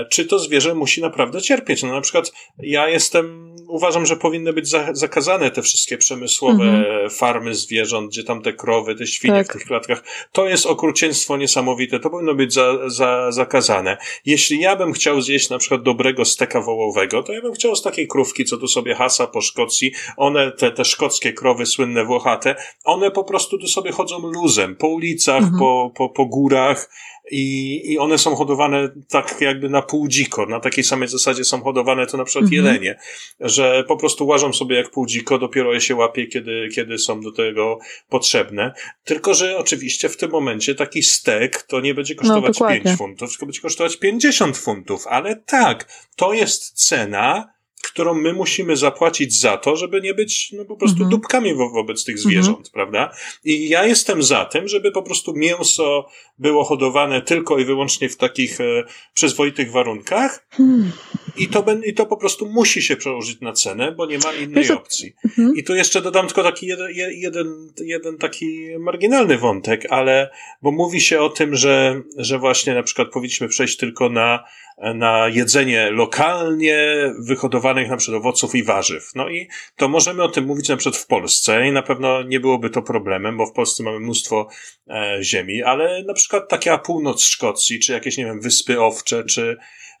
[0.09, 1.83] czy to zwierzę musi naprawdę cierpieć.
[1.83, 7.09] No na przykład ja jestem, uważam, że powinny być za, zakazane te wszystkie przemysłowe mhm.
[7.09, 9.47] farmy zwierząt, gdzie tam te krowy, te świnie tak.
[9.47, 10.03] w tych klatkach.
[10.31, 13.97] To jest okrucieństwo niesamowite, to powinno być za, za, zakazane.
[14.25, 17.81] Jeśli ja bym chciał zjeść na przykład dobrego steka wołowego, to ja bym chciał z
[17.81, 22.55] takiej krówki, co tu sobie hasa po Szkocji, one, te, te szkockie krowy słynne włochate,
[22.83, 25.59] one po prostu tu sobie chodzą luzem, po ulicach, mhm.
[25.59, 26.89] po, po, po górach,
[27.31, 30.45] i, i one są hodowane tak jakby na pół dziko.
[30.45, 32.65] Na takiej samej zasadzie są hodowane to na przykład mhm.
[32.65, 32.99] jelenie,
[33.39, 37.21] że po prostu łażą sobie jak pół dziko, dopiero je się łapie, kiedy, kiedy są
[37.21, 37.79] do tego
[38.09, 38.73] potrzebne.
[39.03, 42.97] Tylko, że oczywiście w tym momencie taki stek to nie będzie no, kosztować no, 5
[42.97, 45.07] funtów, tylko będzie kosztować 50 funtów.
[45.07, 50.65] Ale tak, to jest cena, którą my musimy zapłacić za to, żeby nie być no,
[50.65, 51.09] po prostu mhm.
[51.09, 52.73] dupkami wo wobec tych zwierząt, mhm.
[52.73, 53.15] prawda?
[53.43, 56.07] I ja jestem za tym, żeby po prostu mięso
[56.39, 60.91] było hodowane tylko i wyłącznie w takich e, przyzwoitych warunkach hmm.
[61.37, 64.63] i, to, i to po prostu musi się przełożyć na cenę, bo nie ma innej
[64.63, 65.13] Wiesz, opcji.
[65.25, 65.57] Mhm.
[65.57, 70.29] I tu jeszcze dodam tylko taki jeden, jeden, jeden taki marginalny wątek, ale
[70.61, 74.43] bo mówi się o tym, że, że właśnie na przykład powinniśmy przejść tylko na
[74.81, 76.77] na jedzenie lokalnie
[77.19, 79.11] wyhodowanych na przykład owoców i warzyw.
[79.15, 82.39] No i to możemy o tym mówić na przykład w Polsce i na pewno nie
[82.39, 84.47] byłoby to problemem, bo w Polsce mamy mnóstwo
[84.89, 89.57] e, ziemi, ale na przykład taka północ Szkocji, czy jakieś, nie wiem, Wyspy Owcze, czy,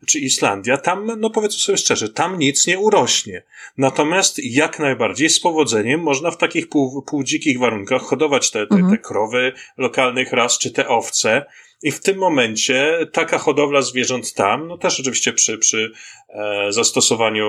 [0.07, 3.43] czy Islandia, tam, no powiedzmy sobie szczerze, tam nic nie urośnie.
[3.77, 8.91] Natomiast jak najbardziej z powodzeniem można w takich pół, półdzikich warunkach hodować te, te, mhm.
[8.91, 11.45] te krowy lokalnych ras, czy te owce,
[11.83, 15.91] i w tym momencie taka hodowla zwierząt tam, no też oczywiście przy, przy
[16.29, 17.45] e, zastosowaniu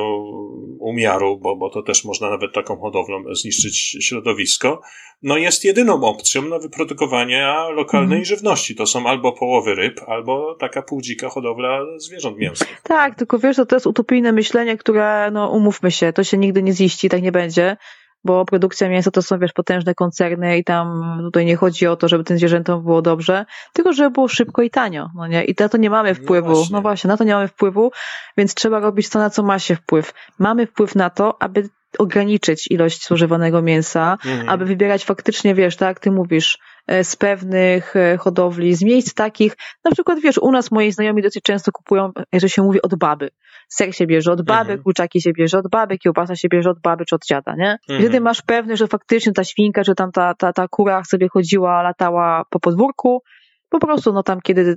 [0.79, 4.81] umiaru, bo, bo to też można nawet taką hodowlą zniszczyć środowisko,
[5.23, 8.25] no jest jedyną opcją na wyprodukowanie lokalnej mm.
[8.25, 8.75] żywności.
[8.75, 12.81] To są albo połowy ryb, albo taka półdzika hodowla zwierząt mięsnych.
[12.83, 16.63] Tak, tylko wiesz, to, to jest utopijne myślenie, które, no umówmy się, to się nigdy
[16.63, 17.77] nie ziści, tak nie będzie
[18.25, 22.09] bo produkcja mięsa to są, wiesz, potężne koncerny i tam tutaj nie chodzi o to,
[22.09, 25.45] żeby tym zwierzętom było dobrze, tylko żeby było szybko i tanio, no nie?
[25.45, 26.49] I na to nie mamy no wpływu.
[26.49, 26.73] No właśnie.
[26.73, 27.93] no właśnie, na to nie mamy wpływu,
[28.37, 30.15] więc trzeba robić to, na co ma się wpływ.
[30.39, 34.49] Mamy wpływ na to, aby ograniczyć ilość zużywanego mięsa, mhm.
[34.49, 39.57] aby wybierać faktycznie, wiesz, tak jak ty mówisz, z pewnych e, hodowli, z miejsc takich,
[39.85, 43.31] na przykład, wiesz, u nas moi znajomi dosyć często kupują, że się mówi, od baby.
[43.69, 44.83] Ser się bierze od baby, mhm.
[44.83, 47.71] kurczaki się bierze od baby, kiełbasa się bierze od baby czy od dziada, nie?
[47.71, 48.01] Mhm.
[48.01, 51.83] Wtedy masz pewność, że faktycznie ta świnka, czy tam ta, ta, ta kura sobie chodziła,
[51.83, 53.23] latała po podwórku,
[53.69, 54.77] po prostu, no tam kiedy,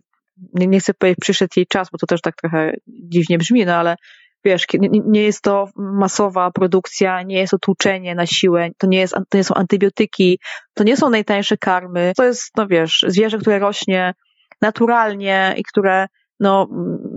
[0.53, 3.75] nie, nie chcę powiedzieć, przyszedł jej czas, bo to też tak trochę dziwnie brzmi, no
[3.75, 3.95] ale
[4.45, 9.15] wiesz, nie, jest to masowa produkcja, nie jest to tłuczenie na siłę, to nie, jest,
[9.29, 10.39] to nie są antybiotyki,
[10.73, 14.13] to nie są najtańsze karmy, to jest, no wiesz, zwierzę, które rośnie
[14.61, 16.07] naturalnie i które
[16.39, 16.67] no,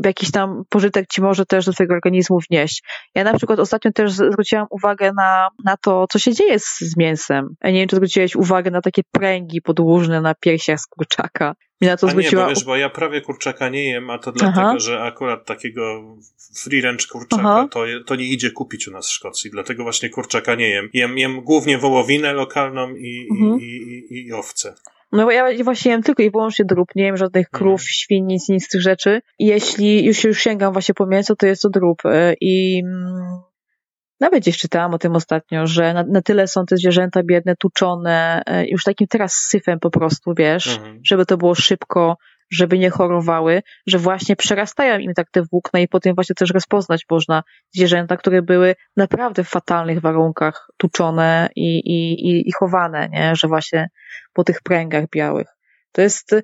[0.04, 2.82] jakiś tam pożytek ci może też do twojego organizmu wnieść.
[3.14, 6.96] Ja na przykład ostatnio też zwróciłam uwagę na, na to, co się dzieje z, z
[6.96, 7.48] mięsem.
[7.64, 11.54] Ja nie wiem, czy zwróciłeś uwagę na takie pręgi podłużne na piersiach z kurczaka.
[11.80, 12.42] Mi na to a zwróciła...
[12.42, 14.78] nie, bo wiesz, bo ja prawie kurczaka nie jem, a to dlatego, Aha.
[14.78, 16.16] że akurat takiego
[16.62, 20.54] free range kurczaka to, to nie idzie kupić u nas w Szkocji, dlatego właśnie kurczaka
[20.54, 20.88] nie jem.
[20.92, 23.60] Jem, jem głównie wołowinę lokalną i, mhm.
[23.60, 24.74] i, i, i owce.
[25.12, 27.88] No bo ja właśnie jem tylko i wyłącznie drób, nie wiem żadnych krów, mm.
[27.88, 29.20] świn, nic, nic z tych rzeczy.
[29.38, 32.02] I jeśli już, już sięgam właśnie po mięso, to jest to drób.
[32.04, 33.40] E, I mm,
[34.20, 38.42] nawet gdzieś czytałam o tym ostatnio, że na, na tyle są te zwierzęta biedne, tuczone,
[38.46, 41.00] e, już takim teraz syfem po prostu, wiesz, mm.
[41.04, 42.16] żeby to było szybko,
[42.50, 47.04] żeby nie chorowały, że właśnie przerastają im tak te włókna i potem właśnie też rozpoznać
[47.10, 47.42] można
[47.74, 53.36] zwierzęta, które były naprawdę w fatalnych warunkach tuczone i, i, i, i chowane, nie?
[53.36, 53.88] że właśnie
[54.32, 55.46] po tych pręgach białych.
[55.92, 56.34] To jest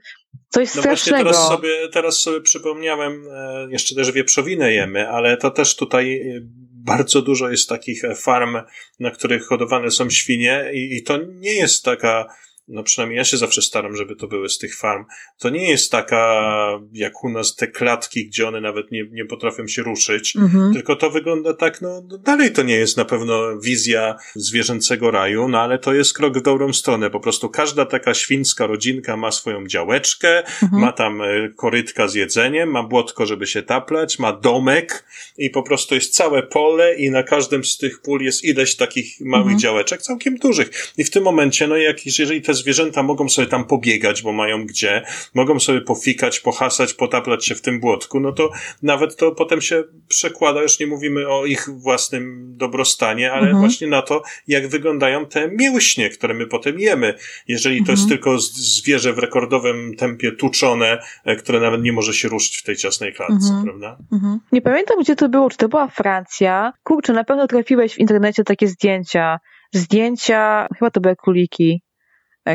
[0.48, 1.30] coś no strasznego.
[1.30, 6.40] teraz sobie, teraz sobie przypomniałem, e, jeszcze też wieprzowinę jemy, ale to też tutaj e,
[6.84, 8.56] bardzo dużo jest takich farm,
[9.00, 12.26] na których hodowane są świnie i, i to nie jest taka
[12.68, 15.04] no przynajmniej ja się zawsze staram, żeby to były z tych farm.
[15.38, 16.44] To nie jest taka,
[16.92, 20.72] jak u nas te klatki, gdzie one nawet nie, nie potrafią się ruszyć, mhm.
[20.72, 25.48] tylko to wygląda tak, no, no dalej to nie jest na pewno wizja zwierzęcego raju,
[25.48, 27.10] no ale to jest krok w dobrą stronę.
[27.10, 30.82] Po prostu każda taka świńska rodzinka ma swoją działeczkę, mhm.
[30.82, 35.04] ma tam e, korytka z jedzeniem, ma błotko, żeby się taplać, ma domek
[35.38, 39.20] i po prostu jest całe pole i na każdym z tych pól jest ileś takich
[39.20, 39.58] małych mhm.
[39.58, 40.92] działeczek, całkiem dużych.
[40.98, 44.32] I w tym momencie, no jak, jeżeli te te zwierzęta mogą sobie tam pobiegać, bo
[44.32, 45.02] mają gdzie,
[45.34, 48.50] mogą sobie pofikać, pohasać, potaplać się w tym błotku, no to
[48.82, 53.60] nawet to potem się przekłada, już nie mówimy o ich własnym dobrostanie, ale mhm.
[53.60, 57.14] właśnie na to, jak wyglądają te mięśnie, które my potem jemy.
[57.48, 57.98] Jeżeli to mhm.
[57.98, 62.62] jest tylko zwierzę w rekordowym tempie tuczone, e, które nawet nie może się ruszyć w
[62.62, 63.64] tej ciasnej klatce, mhm.
[63.64, 63.98] prawda?
[64.12, 64.40] Mhm.
[64.52, 66.72] Nie pamiętam, gdzie to było, czy to była Francja.
[66.82, 69.38] Kurczę, na pewno trafiłeś w internecie takie zdjęcia.
[69.72, 71.82] Zdjęcia, chyba to były króliki,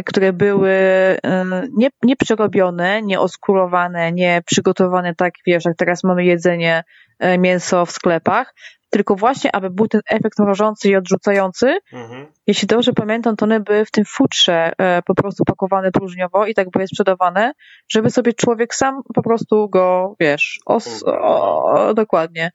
[0.06, 1.46] które były e,
[1.78, 6.84] nie, nie przerobione, nie oskurowane, nie przygotowane tak, wiesz, jak teraz mamy jedzenie,
[7.38, 8.54] mięso w sklepach,
[8.90, 11.80] tylko właśnie, aby był ten efekt mrożący i odrzucający.
[11.94, 12.28] Mhm.
[12.48, 16.54] Jeśli dobrze pamiętam, to one były w tym futrze e, po prostu pakowane próżniowo i
[16.54, 17.54] tak były sprzedawane,
[17.90, 22.52] żeby sobie człowiek sam po prostu go, wiesz, os, o, o, dokładnie.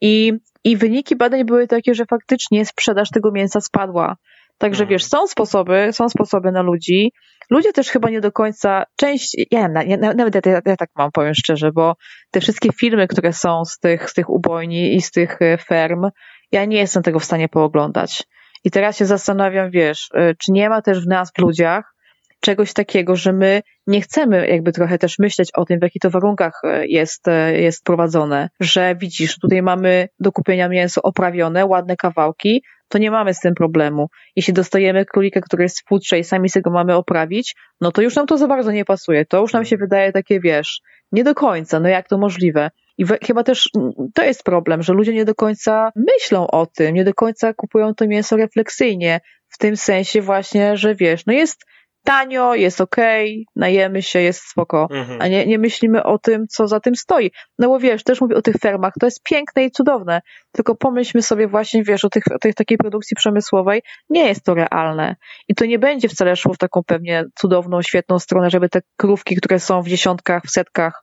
[0.00, 0.32] I,
[0.64, 4.16] I wyniki badań były takie, że faktycznie sprzedaż tego mięsa spadła.
[4.58, 4.90] Także mhm.
[4.90, 7.12] wiesz, są sposoby, są sposoby na ludzi.
[7.50, 11.10] Ludzie też chyba nie do końca, część, ja, ja nawet ja, ja, ja, tak mam,
[11.12, 11.96] powiem szczerze, bo
[12.30, 16.08] te wszystkie filmy, które są z tych, z tych ubojni i z tych e, ferm,
[16.52, 18.24] ja nie jestem tego w stanie pooglądać.
[18.64, 21.94] I teraz się zastanawiam, wiesz, e, czy nie ma też w nas, w ludziach,
[22.40, 26.10] czegoś takiego, że my nie chcemy jakby trochę też myśleć o tym, w jakich to
[26.10, 32.62] warunkach e, jest, jest prowadzone, że widzisz, tutaj mamy do kupienia mięso oprawione, ładne kawałki,
[32.88, 34.08] to nie mamy z tym problemu.
[34.36, 38.02] Jeśli dostajemy królika, który jest w futrze i sami sobie go mamy oprawić, no to
[38.02, 39.24] już nam to za bardzo nie pasuje.
[39.24, 40.80] To już nam się wydaje takie, wiesz,
[41.12, 42.70] nie do końca, no jak to możliwe?
[42.98, 43.70] I we, chyba też
[44.14, 47.94] to jest problem, że ludzie nie do końca myślą o tym, nie do końca kupują
[47.94, 51.64] to mięso refleksyjnie, w tym sensie właśnie, że wiesz, no jest
[52.06, 55.22] tanio, jest okej, okay, najemy się, jest spoko, mhm.
[55.22, 57.30] a nie, nie myślimy o tym, co za tym stoi.
[57.58, 60.20] No bo wiesz, też mówię o tych fermach, to jest piękne i cudowne,
[60.52, 64.54] tylko pomyślmy sobie właśnie, wiesz, o, tych, o tej takiej produkcji przemysłowej, nie jest to
[64.54, 65.16] realne.
[65.48, 69.36] I to nie będzie wcale szło w taką pewnie cudowną, świetną stronę, żeby te krówki,
[69.36, 71.02] które są w dziesiątkach, w setkach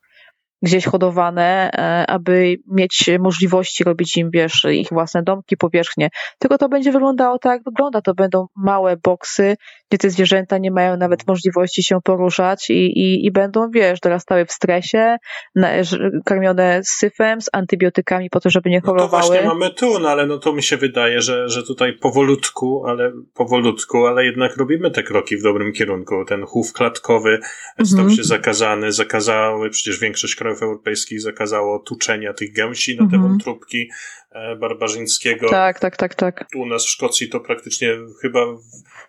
[0.64, 6.10] gdzieś hodowane, e, aby mieć możliwości robić im, wiesz, ich własne domki, powierzchnie.
[6.40, 8.02] Tylko to będzie wyglądało tak, jak wygląda.
[8.02, 9.56] To będą małe boksy,
[9.94, 14.46] gdzie te zwierzęta nie mają nawet możliwości się poruszać i, i, i będą, wiesz, dorastały
[14.46, 15.18] w stresie,
[15.56, 15.70] na,
[16.26, 19.12] karmione syfem, z antybiotykami po to, żeby nie chorowały.
[19.12, 21.94] No to właśnie mamy tu, no ale no to mi się wydaje, że, że tutaj
[21.94, 26.26] powolutku, ale powolutku, ale jednak robimy te kroki w dobrym kierunku.
[26.26, 27.40] Ten chów klatkowy
[27.86, 28.18] stał mhm.
[28.18, 33.22] się zakazany, zakazały przecież większość krajów europejskich zakazało tuczenia tych gęsi na te mhm.
[33.22, 33.90] wątróbki
[34.32, 35.50] e, barbarzyńskiego.
[35.50, 36.46] Tak, tak, tak, tak.
[36.52, 38.46] Tu u nas w Szkocji to praktycznie chyba,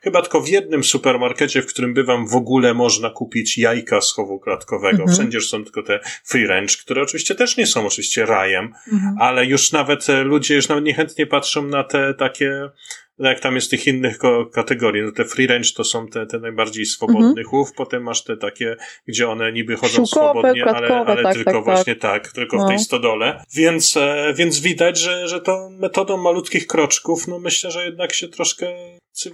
[0.03, 4.41] chyba tylko w jednym supermarkecie, w którym bywam, w ogóle można kupić jajka z chowu
[4.41, 4.99] klatkowego.
[4.99, 5.15] Mhm.
[5.15, 9.17] Wszędzie są tylko te free range, które oczywiście też nie są oczywiście rajem, mhm.
[9.21, 12.71] ale już nawet e, ludzie już nawet niechętnie patrzą na te takie
[13.19, 14.19] no jak tam jest tych innych
[14.53, 17.47] kategorii, no te free range to są te, te najbardziej swobodny mhm.
[17.47, 18.77] chów, potem masz te takie,
[19.09, 22.67] gdzie one niby chodzą swobodnie, ale, ale tak, tylko tak, właśnie tak, tak tylko no.
[22.67, 23.45] w tej stodole.
[23.55, 28.29] Więc, e, więc widać, że, że to metodą malutkich kroczków, no myślę, że jednak się
[28.29, 28.67] troszkę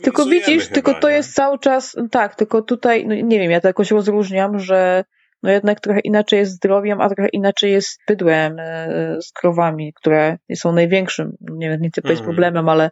[0.02, 1.14] Tylko widzisz, chyba, tylko to nie?
[1.14, 5.04] jest cały czas, tak, tylko tutaj, no nie wiem, ja to jakoś rozróżniam, że
[5.42, 10.38] no jednak trochę inaczej jest zdrowiem, a trochę inaczej jest bydłem e, z krowami, które
[10.54, 12.36] są największym, nie wiem, nie chcę powiedzieć mhm.
[12.36, 12.90] problemem, ale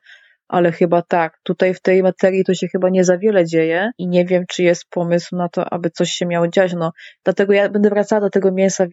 [0.48, 1.40] ale chyba tak.
[1.42, 4.62] Tutaj w tej materii to się chyba nie za wiele dzieje i nie wiem, czy
[4.62, 6.74] jest pomysł na to, aby coś się miało dziać.
[6.74, 6.92] No,
[7.24, 8.88] dlatego ja będę wracała do tego mięsa e,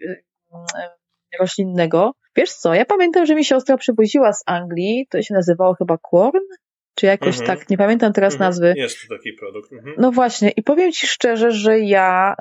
[1.39, 2.11] roślinnego.
[2.35, 6.43] Wiesz co, ja pamiętam, że mi siostra przywoziła z Anglii, to się nazywało chyba Quorn,
[6.95, 7.47] czy jakoś mhm.
[7.47, 8.49] tak, nie pamiętam teraz mhm.
[8.49, 8.73] nazwy.
[8.77, 9.73] Jest to taki produkt.
[9.73, 9.95] Mhm.
[9.99, 12.35] No właśnie, i powiem Ci szczerze, że ja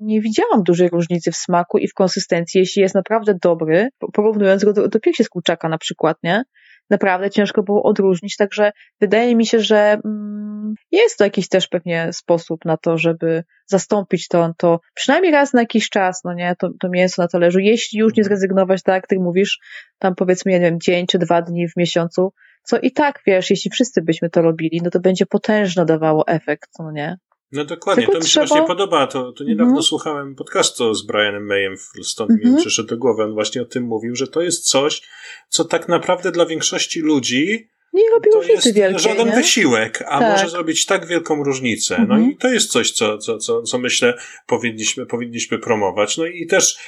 [0.00, 4.72] nie widziałam dużej różnicy w smaku i w konsystencji, jeśli jest naprawdę dobry, porównując go
[4.72, 6.44] do, do piersi z kurczaka na przykład, nie?
[6.90, 12.08] naprawdę ciężko było odróżnić, także wydaje mi się, że mm, jest to jakiś też pewnie
[12.12, 16.70] sposób na to, żeby zastąpić to, to przynajmniej raz na jakiś czas, no nie, to,
[16.80, 19.58] to mięso na talerzu, jeśli już nie zrezygnować, tak jak ty mówisz,
[19.98, 22.32] tam powiedzmy, nie wiem, dzień czy dwa dni w miesiącu,
[22.66, 26.70] co i tak, wiesz, jeśli wszyscy byśmy to robili, no to będzie potężno dawało efekt,
[26.78, 27.16] no nie?
[27.52, 28.46] No dokładnie, Tylko to mi się trzeba...
[28.46, 29.06] właśnie podoba.
[29.06, 29.82] To, to niedawno mm.
[29.82, 32.44] słuchałem podcastu z Brianem Mayem, stąd mm -hmm.
[32.44, 32.62] mi mhm.
[32.62, 33.22] przyszedł do głowy.
[33.22, 35.02] On właśnie o tym mówił, że to jest coś,
[35.48, 39.34] co tak naprawdę dla większości ludzi nie robi to jest wielkiej, żaden nie?
[39.34, 40.32] wysiłek, a tak.
[40.32, 41.94] może zrobić tak wielką różnicę.
[41.94, 42.08] Mm -hmm.
[42.08, 42.32] No mhm.
[42.32, 44.14] i to jest coś, co, co, co, co myślę
[44.46, 46.16] powinniśmy, powinniśmy promować.
[46.16, 46.78] No i też,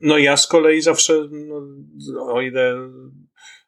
[0.00, 1.62] no ja z kolei zawsze, no,
[2.34, 2.74] o ile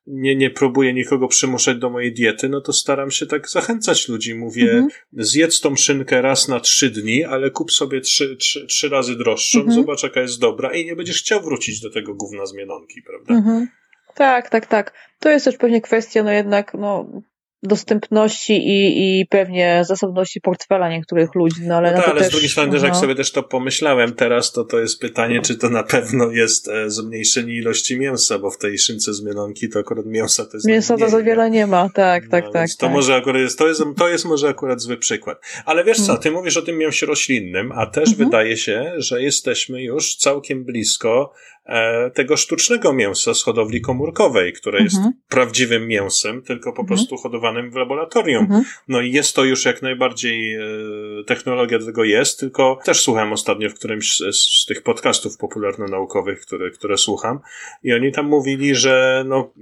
[0.06, 4.34] nie, nie próbuję nikogo przymuszać do mojej diety, no to staram się tak zachęcać ludzi.
[4.34, 4.88] Mówię, mhm.
[5.12, 9.58] zjedz tą szynkę raz na trzy dni, ale kup sobie trzy, trzy, trzy razy droższą,
[9.58, 9.76] mhm.
[9.76, 13.34] zobacz jaka jest dobra i nie będziesz chciał wrócić do tego gówna z mienonki, prawda?
[13.34, 13.68] Mhm.
[14.14, 14.92] Tak, tak, tak.
[15.20, 17.22] To jest też pewnie kwestia, no jednak, no,
[17.62, 22.30] dostępności i, i pewnie zasobności portfela niektórych ludzi, no ale no tak, ale też, z
[22.30, 22.84] drugiej strony, no.
[22.84, 26.68] jak sobie też to pomyślałem teraz, to to jest pytanie, czy to na pewno jest
[26.68, 30.66] e, zmniejszenie ilości mięsa, bo w tej szynce z mielonki to akurat mięsa to jest
[30.66, 32.70] Mięsa to za wiele nie ma, tak, tak, no, tak.
[32.70, 32.92] To tak.
[32.92, 35.40] może akurat jest, to jest, to jest może akurat zły przykład.
[35.64, 38.28] Ale wiesz co, ty mówisz o tym mięsie roślinnym, a też mhm.
[38.28, 41.32] wydaje się, że jesteśmy już całkiem blisko
[42.14, 45.14] tego sztucznego mięsa z hodowli komórkowej, które jest mhm.
[45.28, 46.86] prawdziwym mięsem, tylko po mhm.
[46.86, 48.44] prostu hodowanym w laboratorium.
[48.44, 48.64] Mhm.
[48.88, 50.60] No i jest to już jak najbardziej, e,
[51.26, 56.40] technologia do tego jest, tylko też słuchałem ostatnio w którymś z, z tych podcastów popularno-naukowych,
[56.40, 57.40] które, które słucham
[57.82, 59.52] i oni tam mówili, że no,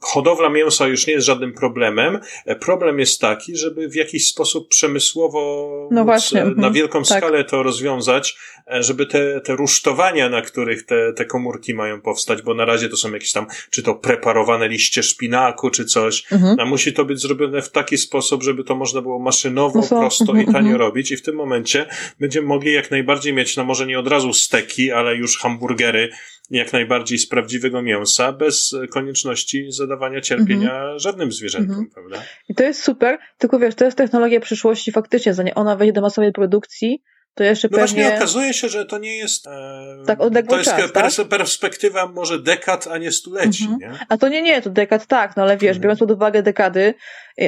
[0.00, 2.18] hodowla mięsa już nie jest żadnym problemem.
[2.46, 6.72] E, problem jest taki, żeby w jakiś sposób przemysłowo no właśnie, na mhm.
[6.72, 7.18] wielką tak.
[7.18, 8.36] skalę to rozwiązać,
[8.72, 12.88] e, żeby te, te rusztowania, na których te, te komórki mają powstać, bo na razie
[12.88, 16.60] to są jakieś tam, czy to preparowane liście szpinaku, czy coś, mhm.
[16.60, 20.32] a musi to być zrobione w taki sposób, żeby to można było maszynowo, no prosto
[20.32, 20.80] mhm, i tanio mhm.
[20.80, 21.86] robić i w tym momencie
[22.20, 26.10] będziemy mogli jak najbardziej mieć, no może nie od razu steki, ale już hamburgery,
[26.50, 30.98] jak najbardziej z prawdziwego mięsa, bez konieczności zadawania cierpienia mhm.
[30.98, 31.90] żadnym zwierzętom, mhm.
[31.90, 32.22] prawda?
[32.48, 36.00] I to jest super, tylko wiesz, to jest technologia przyszłości faktycznie, zanim ona wejdzie do
[36.00, 37.02] masowej produkcji,
[37.34, 38.02] to jeszcze no pewnie...
[38.02, 39.46] właśnie okazuje się, że to nie jest...
[39.46, 41.28] E, tak odległy To jest czas, pers tak?
[41.28, 43.80] perspektywa może dekad, a nie stuleci, mhm.
[43.80, 43.98] nie?
[44.08, 45.82] A to nie, nie, to dekad tak, no ale wiesz, mhm.
[45.82, 46.94] biorąc pod uwagę dekady,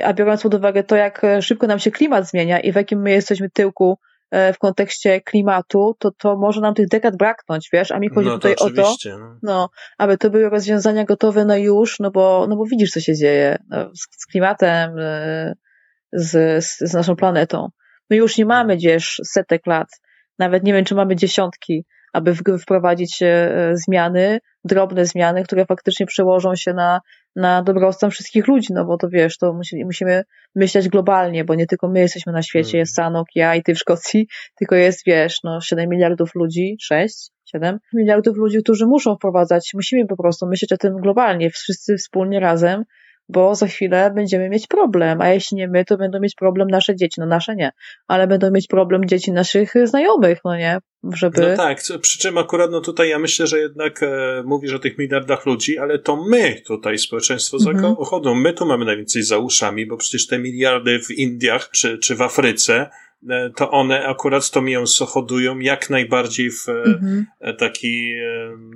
[0.03, 3.11] a biorąc pod uwagę to, jak szybko nam się klimat zmienia i w jakim my
[3.11, 7.99] jesteśmy tyłku E, w kontekście klimatu, to, to może nam tych dekad braknąć, wiesz, a
[7.99, 9.39] mi chodzi no, tutaj to o to, no.
[9.43, 13.15] no, aby to były rozwiązania gotowe na już, no bo, no bo widzisz, co się
[13.15, 15.55] dzieje no, z, z, klimatem, e,
[16.13, 17.69] z, z, naszą planetą.
[18.11, 19.89] My już nie mamy gdzieś setek lat,
[20.39, 26.55] nawet nie wiem, czy mamy dziesiątki, aby wprowadzić e, zmiany, drobne zmiany, które faktycznie przełożą
[26.55, 27.01] się na,
[27.39, 30.25] na dobrostan wszystkich ludzi, no bo to wiesz, to musimy, musimy
[30.55, 32.79] myśleć globalnie, bo nie tylko my jesteśmy na świecie, hmm.
[32.79, 37.31] jest Sanok, ja i ty w Szkocji, tylko jest, wiesz, no 7 miliardów ludzi, 6,
[37.45, 42.41] 7 miliardów ludzi, którzy muszą wprowadzać, musimy po prostu myśleć o tym globalnie, wszyscy wspólnie
[42.41, 42.85] razem,
[43.29, 46.97] bo za chwilę będziemy mieć problem, a jeśli nie my, to będą mieć problem nasze
[46.97, 47.71] dzieci, no nasze nie,
[48.07, 50.79] ale będą mieć problem dzieci naszych znajomych, no nie,
[51.13, 51.41] żeby...
[51.51, 54.99] No tak, przy czym akurat no tutaj ja myślę, że jednak e, mówisz o tych
[54.99, 57.95] miliardach ludzi, ale to my tutaj, społeczeństwo mhm.
[57.99, 62.15] zachodu, my tu mamy najwięcej za uszami, bo przecież te miliardy w Indiach czy, czy
[62.15, 62.91] w Afryce,
[63.57, 67.57] to one akurat to mięso hodują jak najbardziej w mm -hmm.
[67.57, 68.15] taki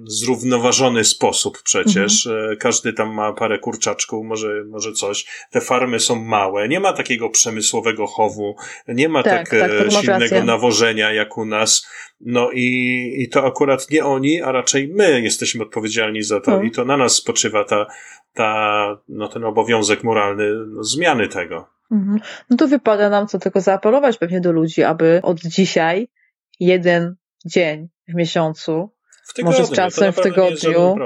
[0.05, 2.27] zrównoważony sposób przecież.
[2.27, 2.57] -hmm.
[2.57, 5.27] Każdy tam ma parę kurczaczków, może, może coś.
[5.51, 8.57] Te farmy są małe, nie ma takiego przemysłowego chowu,
[8.89, 11.87] nie ma tak, tak, tak silnego nawożenia jak u nas.
[12.21, 12.67] No i,
[13.19, 16.67] i to akurat nie oni, a raczej my jesteśmy odpowiedzialni za to mm.
[16.67, 17.87] i to na nas spoczywa ta,
[18.35, 21.69] ta, no ten obowiązek moralny no, zmiany tego.
[21.91, 22.21] Mhm.
[22.51, 26.09] No to wypada nam co tylko zaapelować pewnie do ludzi, aby od dzisiaj
[26.61, 27.15] jeden
[27.45, 28.91] dzień w miesiącu
[29.25, 30.97] w tygodniu, może z czasem w tygodniu.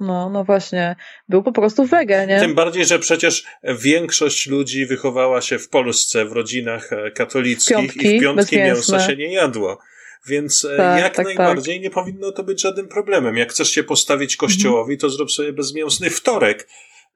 [0.00, 0.96] No, no właśnie,
[1.28, 2.40] był po prostu wege, nie?
[2.40, 8.06] Tym bardziej, że przecież większość ludzi wychowała się w Polsce w rodzinach e, katolickich piątki,
[8.06, 9.78] i w piątki mięso się nie jadło.
[10.26, 11.82] Więc e, tak, jak tak, najbardziej tak.
[11.82, 13.36] nie powinno to być żadnym problemem.
[13.36, 16.68] Jak chcesz się postawić kościołowi, to zrób sobie bezmięsny wtorek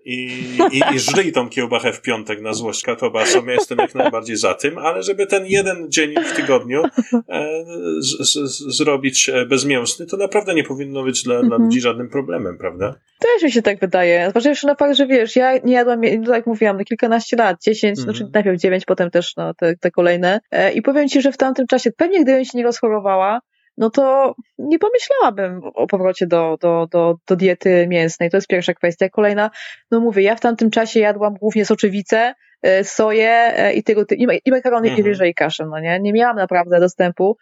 [0.14, 0.28] i,
[0.72, 3.46] i, i żryj tą kiełbachę w piątek na złość katobasom.
[3.46, 6.82] Ja jestem jak najbardziej za tym, ale żeby ten jeden dzień w tygodniu
[7.28, 7.64] e,
[7.98, 11.62] z, z, zrobić e, bezmięsny, to naprawdę nie powinno być dla, dla mhm.
[11.62, 12.94] ludzi żadnym problemem, prawda?
[13.18, 14.30] Też mi się tak wydaje.
[14.30, 17.62] Zważywszy na fakt, że wiesz, ja nie jadłam, no tak jak mówiłam, no kilkanaście lat,
[17.62, 18.16] dziesięć, mhm.
[18.16, 20.40] znaczy najpierw dziewięć, potem też no, te, te kolejne.
[20.50, 23.40] E, I powiem ci, że w tamtym czasie, pewnie gdybym się nie rozchorowała,
[23.76, 28.30] no to nie pomyślałabym o powrocie do, do, do, do diety mięsnej.
[28.30, 29.08] To jest pierwsza kwestia.
[29.08, 29.50] Kolejna,
[29.90, 34.22] no mówię, ja w tamtym czasie jadłam głównie soczewice, e, soję e, i tego typu,
[34.44, 35.00] i makarony, mhm.
[35.00, 36.00] i ryże i kaszę, no nie?
[36.00, 37.37] Nie miałam naprawdę dostępu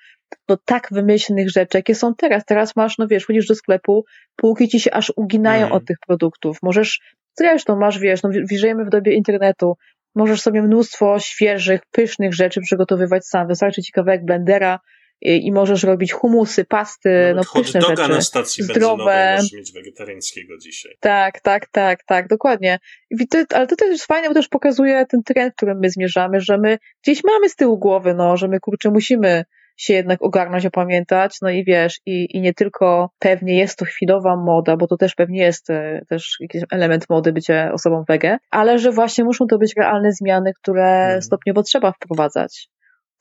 [0.49, 2.45] do tak wymyślnych rzeczy, jakie są teraz.
[2.45, 4.05] Teraz masz, no wiesz, chodzisz do sklepu,
[4.37, 5.73] półki ci się aż uginają mhm.
[5.73, 6.59] od tych produktów.
[6.63, 7.01] Możesz,
[7.39, 9.77] zresztą masz, wiesz, no żyjemy w dobie internetu,
[10.15, 13.49] możesz sobie mnóstwo świeżych, pysznych rzeczy przygotowywać sam.
[13.49, 14.79] Wystarczy ci kawałek blendera,
[15.23, 18.09] i możesz robić humusy, pasty, Nawet no pyszne rzeczy.
[18.09, 19.35] na stacji zdrowe.
[19.37, 20.93] możesz mieć wegetariańskiego dzisiaj.
[21.01, 22.79] Tak, tak, tak, tak, dokładnie.
[23.55, 26.59] Ale to też jest fajne, bo też pokazuje ten trend, w którym my zmierzamy, że
[26.59, 29.45] my gdzieś mamy z tyłu głowy, no, że my kurczę musimy
[29.77, 34.37] się jednak ogarnąć, opamiętać, no i wiesz, i, i nie tylko pewnie jest to chwilowa
[34.37, 38.79] moda, bo to też pewnie jest e, też jakiś element mody bycie osobą wege, ale
[38.79, 41.23] że właśnie muszą to być realne zmiany, które hmm.
[41.23, 42.69] stopniowo trzeba wprowadzać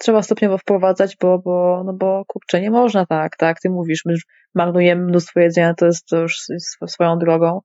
[0.02, 4.14] trzeba stopniowo wprowadzać, bo, bo, no bo kurczę, nie można tak, tak, ty mówisz, my
[4.56, 6.38] marnujemy mnóstwo jedzenia, to jest to już
[6.88, 7.62] swoją drogą,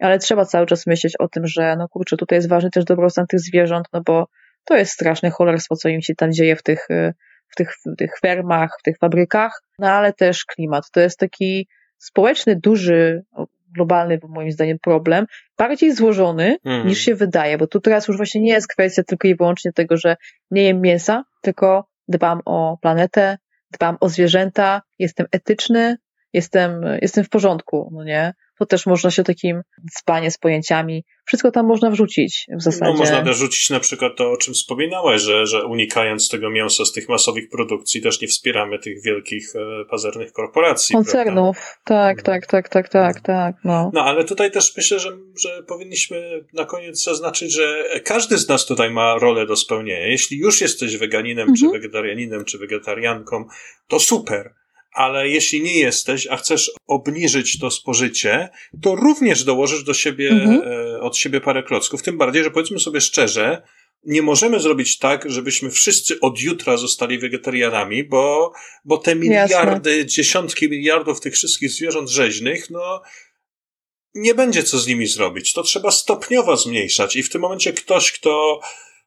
[0.00, 3.26] ale trzeba cały czas myśleć o tym, że no kurczę, tutaj jest ważny też dobrostan
[3.26, 4.26] tych zwierząt, no bo
[4.64, 7.14] to jest straszne cholerstwo, co im się tam dzieje w tych, y,
[7.48, 10.90] w tych, w tych fermach, w tych fabrykach, no ale też klimat.
[10.92, 13.22] To jest taki społeczny, duży,
[13.74, 15.26] globalny, moim zdaniem, problem,
[15.58, 16.86] bardziej złożony mm.
[16.86, 19.96] niż się wydaje, bo tu teraz już właśnie nie jest kwestia tylko i wyłącznie tego,
[19.96, 20.16] że
[20.50, 23.38] nie jem mięsa, tylko dbam o planetę,
[23.72, 25.96] dbam o zwierzęta, jestem etyczny,
[26.32, 28.34] jestem, jestem w porządku, no nie?
[28.58, 29.62] To też można się takim
[29.98, 32.92] dzbanie z pojęciami, wszystko tam można wrzucić w zasadzie.
[32.92, 36.84] No można też rzucić na przykład to, o czym wspominałeś, że, że unikając tego mięsa
[36.84, 40.92] z tych masowych produkcji też nie wspieramy tych wielkich e, pazernych korporacji.
[40.94, 43.90] Koncernów, tak, tak, tak, tak, tak, tak, no.
[43.94, 48.66] No, ale tutaj też myślę, że, że powinniśmy na koniec zaznaczyć, że każdy z nas
[48.66, 50.06] tutaj ma rolę do spełnienia.
[50.06, 51.56] Jeśli już jesteś weganinem, mhm.
[51.56, 53.44] czy wegetarianinem, czy wegetarianką,
[53.88, 54.54] to super
[54.92, 58.48] ale jeśli nie jesteś, a chcesz obniżyć to spożycie,
[58.82, 60.62] to również dołożysz do siebie, mhm.
[60.64, 62.02] e, od siebie parę klocków.
[62.02, 63.62] Tym bardziej, że powiedzmy sobie szczerze,
[64.04, 68.52] nie możemy zrobić tak, żebyśmy wszyscy od jutra zostali wegetarianami, bo,
[68.84, 70.06] bo te miliardy, Jasne.
[70.06, 73.02] dziesiątki miliardów tych wszystkich zwierząt rzeźnych, no,
[74.14, 75.52] nie będzie co z nimi zrobić.
[75.52, 78.60] To trzeba stopniowo zmniejszać i w tym momencie ktoś, kto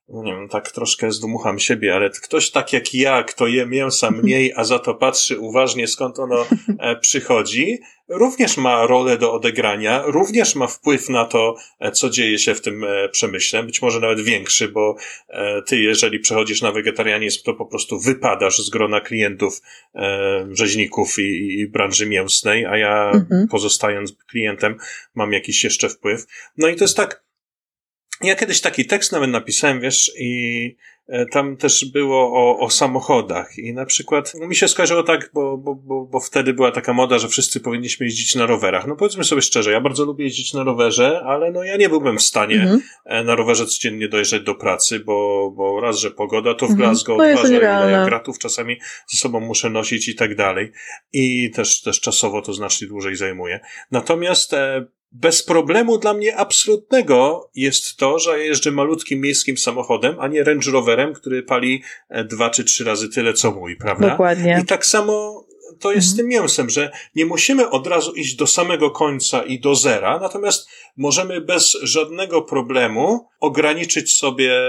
[0.09, 4.53] nie wiem, tak troszkę zdumucham siebie, ale ktoś tak jak ja, kto je mięsa mniej,
[4.55, 6.45] a za to patrzy uważnie skąd ono
[6.79, 7.77] e, przychodzi,
[8.09, 12.61] również ma rolę do odegrania, również ma wpływ na to, e, co dzieje się w
[12.61, 14.95] tym e, przemyśle, być może nawet większy, bo
[15.67, 19.61] ty, jeżeli przechodzisz na wegetarianizm, to po prostu wypadasz z grona klientów
[20.51, 23.47] rzeźników i, i branży mięsnej, a ja mhm.
[23.47, 24.77] pozostając klientem
[25.15, 26.25] mam jakiś jeszcze wpływ.
[26.57, 27.24] No i to jest tak,
[28.21, 30.75] ja kiedyś taki tekst nawet napisałem, wiesz, i
[31.31, 35.57] tam też było o, o samochodach i na przykład no mi się skojarzyło tak, bo,
[35.57, 38.87] bo, bo, bo wtedy była taka moda, że wszyscy powinniśmy jeździć na rowerach.
[38.87, 42.17] No powiedzmy sobie szczerze, ja bardzo lubię jeździć na rowerze, ale no ja nie byłbym
[42.17, 42.81] w stanie mhm.
[43.05, 46.89] E, na rowerze codziennie dojeżdżać do pracy, bo, bo raz, że pogoda to w mhm.
[46.89, 50.71] Glasgow, dwa, że ile gratów czasami ze sobą muszę nosić i tak dalej.
[51.13, 53.59] I też, też czasowo to znacznie dłużej zajmuje.
[53.91, 54.85] Natomiast e,
[55.15, 60.71] bez problemu dla mnie absolutnego jest to, że jeżdżę malutkim miejskim samochodem, a nie Range
[60.95, 64.09] Roverem, który pali e, dwa czy trzy razy tyle co mój, prawda?
[64.09, 64.59] Dokładnie.
[64.63, 65.45] I tak samo
[65.79, 66.13] to jest mhm.
[66.13, 70.19] z tym mięsem, że nie musimy od razu iść do samego końca i do zera,
[70.19, 74.61] natomiast możemy bez żadnego problemu ograniczyć sobie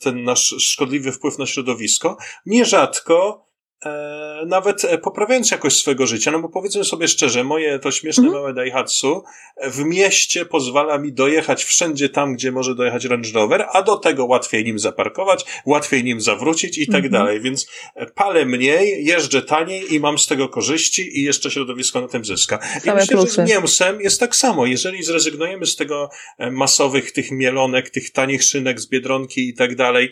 [0.00, 2.16] ten nasz szkodliwy wpływ na środowisko.
[2.46, 3.47] Nierzadko
[3.86, 8.22] e, nawet e, poprawiając jakość swojego życia, no bo powiedzmy sobie szczerze, moje to śmieszne
[8.22, 8.34] mm.
[8.34, 9.22] małe Daihatsu
[9.66, 14.24] w mieście pozwala mi dojechać wszędzie tam, gdzie może dojechać Range Rover, a do tego
[14.24, 17.12] łatwiej nim zaparkować, łatwiej nim zawrócić i tak mm -hmm.
[17.12, 22.00] dalej, więc e, palę mniej, jeżdżę taniej i mam z tego korzyści i jeszcze środowisko
[22.00, 22.58] na tym zyska.
[22.84, 23.34] I myślę, plusy.
[23.34, 24.66] że z mięsem jest tak samo.
[24.66, 29.76] Jeżeli zrezygnujemy z tego e, masowych tych mielonek, tych tanich szynek z Biedronki i tak
[29.76, 30.10] dalej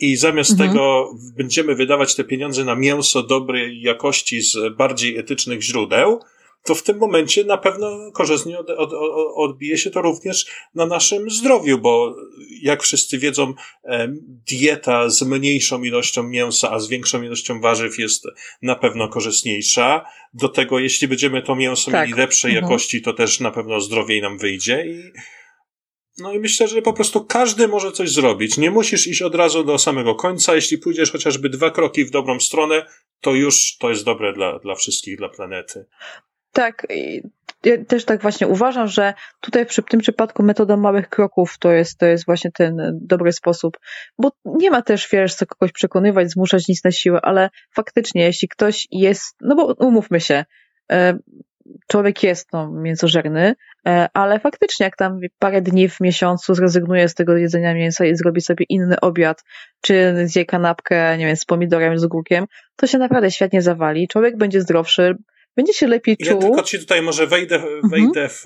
[0.00, 0.72] i zamiast mm -hmm.
[0.72, 6.20] tego będziemy wydawać te pieniądze na mięso dobrej jakości z bardziej etycznych źródeł,
[6.64, 8.90] to w tym momencie na pewno korzystnie od, od,
[9.34, 12.16] odbije się to również na naszym zdrowiu, bo
[12.62, 13.54] jak wszyscy wiedzą,
[14.50, 18.24] dieta z mniejszą ilością mięsa, a z większą ilością warzyw jest
[18.62, 20.04] na pewno korzystniejsza.
[20.34, 22.08] Do tego, jeśli będziemy to mięso tak.
[22.08, 22.64] mieli lepszej mhm.
[22.64, 25.12] jakości, to też na pewno zdrowiej nam wyjdzie i
[26.18, 28.58] no i myślę, że po prostu każdy może coś zrobić.
[28.58, 30.54] Nie musisz iść od razu do samego końca.
[30.54, 32.86] Jeśli pójdziesz chociażby dwa kroki w dobrą stronę,
[33.20, 35.84] to już to jest dobre dla, dla wszystkich, dla planety.
[36.52, 36.86] Tak,
[37.64, 41.98] ja też tak właśnie uważam, że tutaj w tym przypadku metoda małych kroków to jest,
[41.98, 43.78] to jest właśnie ten dobry sposób,
[44.18, 48.48] bo nie ma też, wiesz, co kogoś przekonywać, zmuszać nic na siłę, ale faktycznie, jeśli
[48.48, 50.44] ktoś jest, no bo umówmy się,
[50.92, 51.18] e,
[51.88, 53.54] człowiek jest no, mięsożerny,
[53.86, 58.16] e, ale faktycznie jak tam parę dni w miesiącu zrezygnuje z tego jedzenia mięsa i
[58.16, 59.44] zrobi sobie inny obiad,
[59.80, 62.46] czy zje kanapkę, nie wiem, z pomidorem, z ogórkiem,
[62.76, 64.08] to się naprawdę świetnie zawali.
[64.08, 65.16] Człowiek będzie zdrowszy,
[65.56, 66.26] będzie się lepiej czuł.
[66.26, 67.88] Ja tylko ci tutaj może wejdę, mhm.
[67.88, 68.44] wejdę w,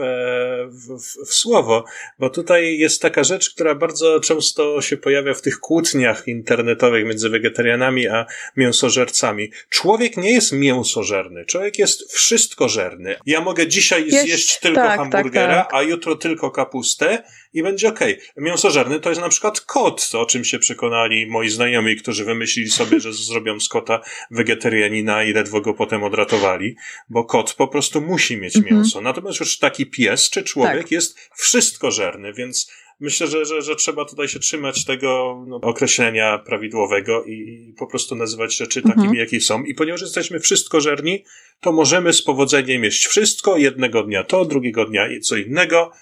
[0.68, 1.84] w, w, w, słowo,
[2.18, 7.28] bo tutaj jest taka rzecz, która bardzo często się pojawia w tych kłótniach internetowych między
[7.28, 9.50] wegetarianami a mięsożercami.
[9.68, 13.16] Człowiek nie jest mięsożerny, człowiek jest wszystkożerny.
[13.26, 15.74] Ja mogę dzisiaj jest, zjeść tylko tak, tak hamburgera, tak, tak.
[15.74, 17.22] a jutro tylko kapustę
[17.52, 18.14] i będzie okej.
[18.14, 18.44] Okay.
[18.44, 23.00] Mięsożerny to jest na przykład kot, o czym się przekonali moi znajomi, którzy wymyślili sobie,
[23.00, 26.76] że zrobią z kota wegetarianina i ledwo go potem odratowali,
[27.08, 28.74] bo kot po prostu musi mieć mhm.
[28.74, 29.00] mięso.
[29.00, 30.90] Natomiast już taki pies czy człowiek tak.
[30.90, 32.70] jest wszystkożerny, więc
[33.00, 37.86] myślę, że, że, że trzeba tutaj się trzymać tego no, określenia prawidłowego i, i, po
[37.86, 38.96] prostu nazywać rzeczy mhm.
[38.96, 39.64] takimi, jakie są.
[39.64, 41.24] I ponieważ jesteśmy wszystkożerni,
[41.60, 45.92] to możemy z powodzeniem jeść wszystko, jednego dnia to, drugiego dnia co innego,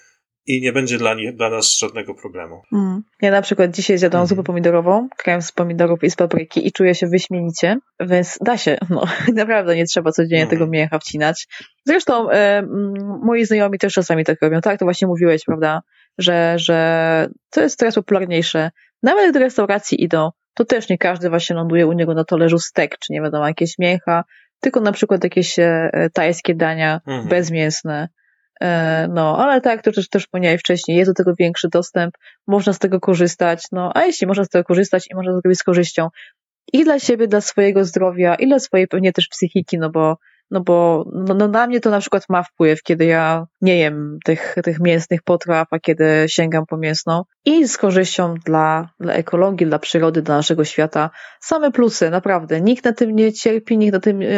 [0.46, 2.62] i nie będzie dla, nie, dla nas żadnego problemu.
[2.72, 3.02] Mm.
[3.22, 4.28] Ja na przykład dzisiaj zjadłam mm.
[4.28, 8.78] zupę pomidorową, krem z pomidorów i z papryki i czuję się wyśmienicie, więc da się,
[8.90, 10.50] no naprawdę nie trzeba codziennie mm.
[10.50, 11.46] tego mięcha wcinać.
[11.84, 12.62] Zresztą e,
[13.22, 15.80] moi znajomi też czasami tak robią, tak, to właśnie mówiłeś, prawda,
[16.18, 18.70] że, że to jest teraz popularniejsze.
[19.02, 22.98] Nawet do restauracji idą, to też nie każdy właśnie ląduje u niego na talerzu stek,
[22.98, 24.24] czy nie wiadomo, jakieś mięcha,
[24.60, 27.28] tylko na przykład jakieś e, tajskie dania mm.
[27.28, 28.08] bezmięsne.
[28.60, 32.14] E, no, ale tak, to też, też wspomniałeś wcześniej, jest do tego większy dostęp,
[32.46, 35.58] można z tego korzystać, no, a jeśli można z tego korzystać i można to zrobić
[35.58, 36.08] z korzyścią
[36.72, 40.18] i dla siebie, dla swojego zdrowia, i dla swojej pewnie też psychiki, no bo
[40.50, 44.18] no bo no, no na mnie to na przykład ma wpływ, kiedy ja nie jem
[44.24, 47.22] tych, tych mięsnych potraw, a kiedy sięgam po mięsną.
[47.44, 51.10] I z korzyścią dla, dla ekologii, dla przyrody, dla naszego świata.
[51.40, 52.60] Same plusy, naprawdę.
[52.60, 54.30] Nikt na tym nie cierpi, nikt na tym yy,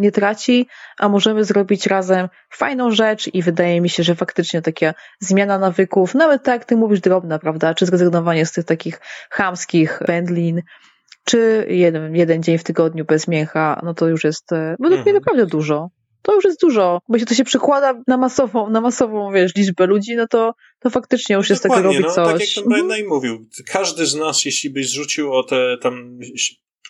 [0.00, 0.66] nie traci,
[0.98, 6.14] a możemy zrobić razem fajną rzecz i wydaje mi się, że faktycznie taka zmiana nawyków,
[6.14, 9.00] nawet tak jak ty mówisz, drobna, prawda, czy zrezygnowanie z tych takich
[9.30, 10.62] chamskich wędlin,
[11.26, 15.12] czy jeden, jeden dzień w tygodniu bez mięcha, no to już jest e, według mnie
[15.12, 15.16] mhm.
[15.16, 15.90] naprawdę dużo.
[16.22, 19.86] To już jest dużo, bo jeśli to się przekłada na masową, na masową, wiesz, liczbę
[19.86, 22.32] ludzi, no to, to faktycznie już jest tego robić no, coś.
[22.32, 23.08] Tak jak ten mhm.
[23.08, 26.18] mówił, każdy z nas, jeśli byś zrzucił o te tam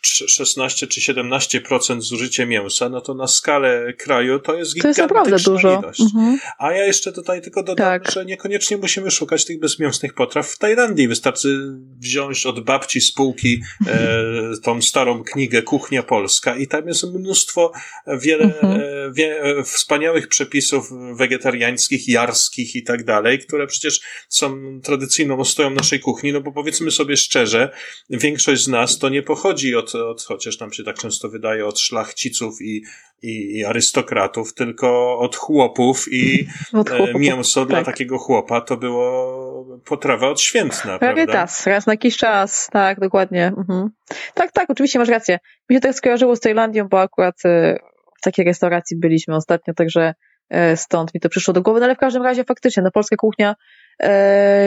[0.07, 5.37] 16 czy 17% zużycie mięsa, no to na skalę kraju to jest to jest naprawdę
[5.39, 5.79] dużo.
[5.81, 6.01] ilość.
[6.01, 6.39] Mhm.
[6.59, 8.13] A ja jeszcze tutaj tylko dodam, tak.
[8.13, 11.09] że niekoniecznie musimy szukać tych bezmięsnych potraw w Tajlandii.
[11.09, 14.23] Wystarczy wziąć od babci spółki e,
[14.63, 17.73] tą starą knigę Kuchnia Polska i tam jest mnóstwo,
[18.07, 18.81] wiele mhm.
[18.81, 25.71] e, wie, e, wspaniałych przepisów wegetariańskich, jarskich i tak dalej, które przecież są tradycyjną ostoją
[25.71, 27.71] naszej kuchni, no bo powiedzmy sobie szczerze,
[28.11, 31.81] większość z nas to nie pochodzi od od, chociaż nam się tak często wydaje, od
[31.81, 32.83] szlachciców i,
[33.23, 37.69] i, i arystokratów, tylko od chłopów i od e, chłopów, mięso tak.
[37.69, 43.47] dla takiego chłopa to było potrawa odświętna, Rarytas, raz na jakiś czas, tak, dokładnie.
[43.47, 43.89] Mhm.
[44.35, 45.39] Tak, tak, oczywiście masz rację.
[45.71, 47.79] Mi się tak skojarzyło z Tajlandią, bo akurat e,
[48.19, 50.15] w takiej restauracji byliśmy ostatnio, także
[50.51, 53.17] e, stąd mi to przyszło do głowy, no ale w każdym razie faktycznie, no polska
[53.17, 53.55] kuchnia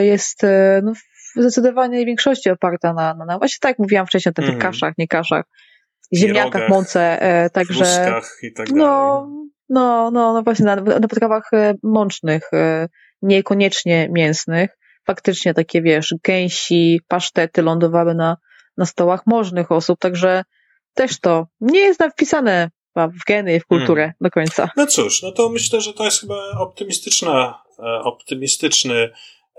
[0.02, 0.42] jest
[0.84, 0.94] no,
[1.36, 4.60] w zdecydowanej większości oparta na, na, na właśnie tak jak mówiłam wcześniej o tych mm.
[4.60, 5.46] kaszach, nie kaszach,
[6.14, 9.30] ziemniakach, mące, e, także i tak no,
[9.70, 12.88] no, no, no właśnie na, na potrawach e, mącznych, e,
[13.22, 14.70] niekoniecznie mięsnych,
[15.08, 18.38] faktycznie takie, wiesz, gęsi, pasztety lądowały na,
[18.78, 20.44] na stołach możnych osób, także
[20.94, 24.16] też to nie jest wpisane w geny, w kulturę mm.
[24.22, 24.70] do końca.
[24.78, 29.10] No cóż, no to myślę, że to jest chyba optymistyczna, e, optymistyczny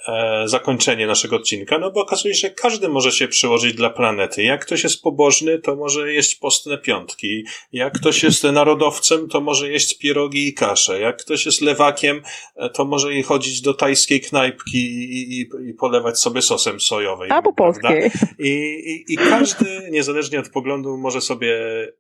[0.09, 4.42] e, zakończenie naszego odcinka, no bo okazuje się, że każdy może się przyłożyć dla planety.
[4.42, 7.44] Jak ktoś jest pobożny, to może jeść postne piątki.
[7.72, 11.01] Jak ktoś jest narodowcem, to może jeść pierogi i kasze.
[11.01, 12.22] Jak ktoś jest lewakiem,
[12.57, 17.32] e, to może chodzić do tajskiej knajpki i, i, i polewać sobie sosem sojowym.
[17.32, 18.11] Albo polskiej.
[18.38, 21.59] I, i, I każdy, niezależnie od poglądu, może sobie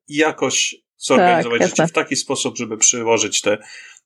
[0.08, 3.58] jakoś zorganizować tak, życie w taki sposób, żeby przyłożyć te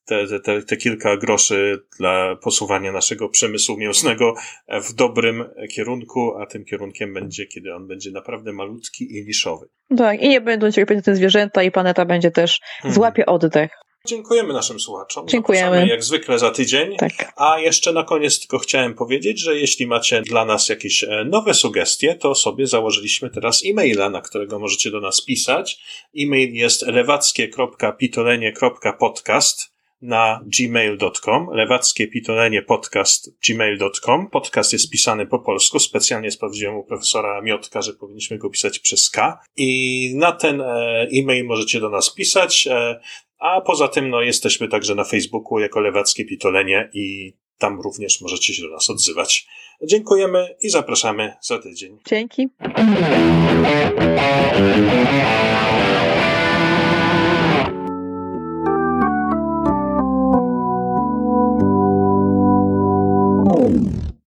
[0.05, 4.33] te, te, te kilka groszy dla posuwania naszego przemysłu mięsnego
[4.67, 9.67] w dobrym kierunku, a tym kierunkiem będzie, kiedy on będzie naprawdę malutki i niszowy.
[9.97, 12.95] Tak, i nie będą cierpieć te zwierzęta i planeta będzie też hmm.
[12.95, 13.85] złapie oddech.
[14.05, 15.27] Dziękujemy naszym słuchaczom.
[15.27, 15.65] Dziękujemy.
[15.65, 16.97] Zapraszamy jak zwykle za tydzień.
[16.97, 17.33] Tak.
[17.35, 21.53] A jeszcze na koniec tylko chciałem powiedzieć, że jeśli macie dla nas jakieś e, nowe
[21.53, 25.83] sugestie, to sobie założyliśmy teraz e-maila, na którego możecie do nas pisać.
[26.17, 29.74] E-mail jest lewackie.pitolenie.podcast
[30.05, 34.29] na gmail.com, lewackie pitolenie podcast gmail.com.
[34.29, 39.09] Podcast jest pisany po polsku, specjalnie sprawdziłem u profesora Miotka, że powinniśmy go pisać przez
[39.09, 39.39] K.
[39.57, 42.99] I na ten e, e-mail możecie do nas pisać, e,
[43.39, 48.53] a poza tym no, jesteśmy także na Facebooku jako Lewackie Pitolenie i tam również możecie
[48.53, 49.47] się do nas odzywać.
[49.83, 51.97] Dziękujemy i zapraszamy za tydzień.
[52.09, 52.49] Dzięki.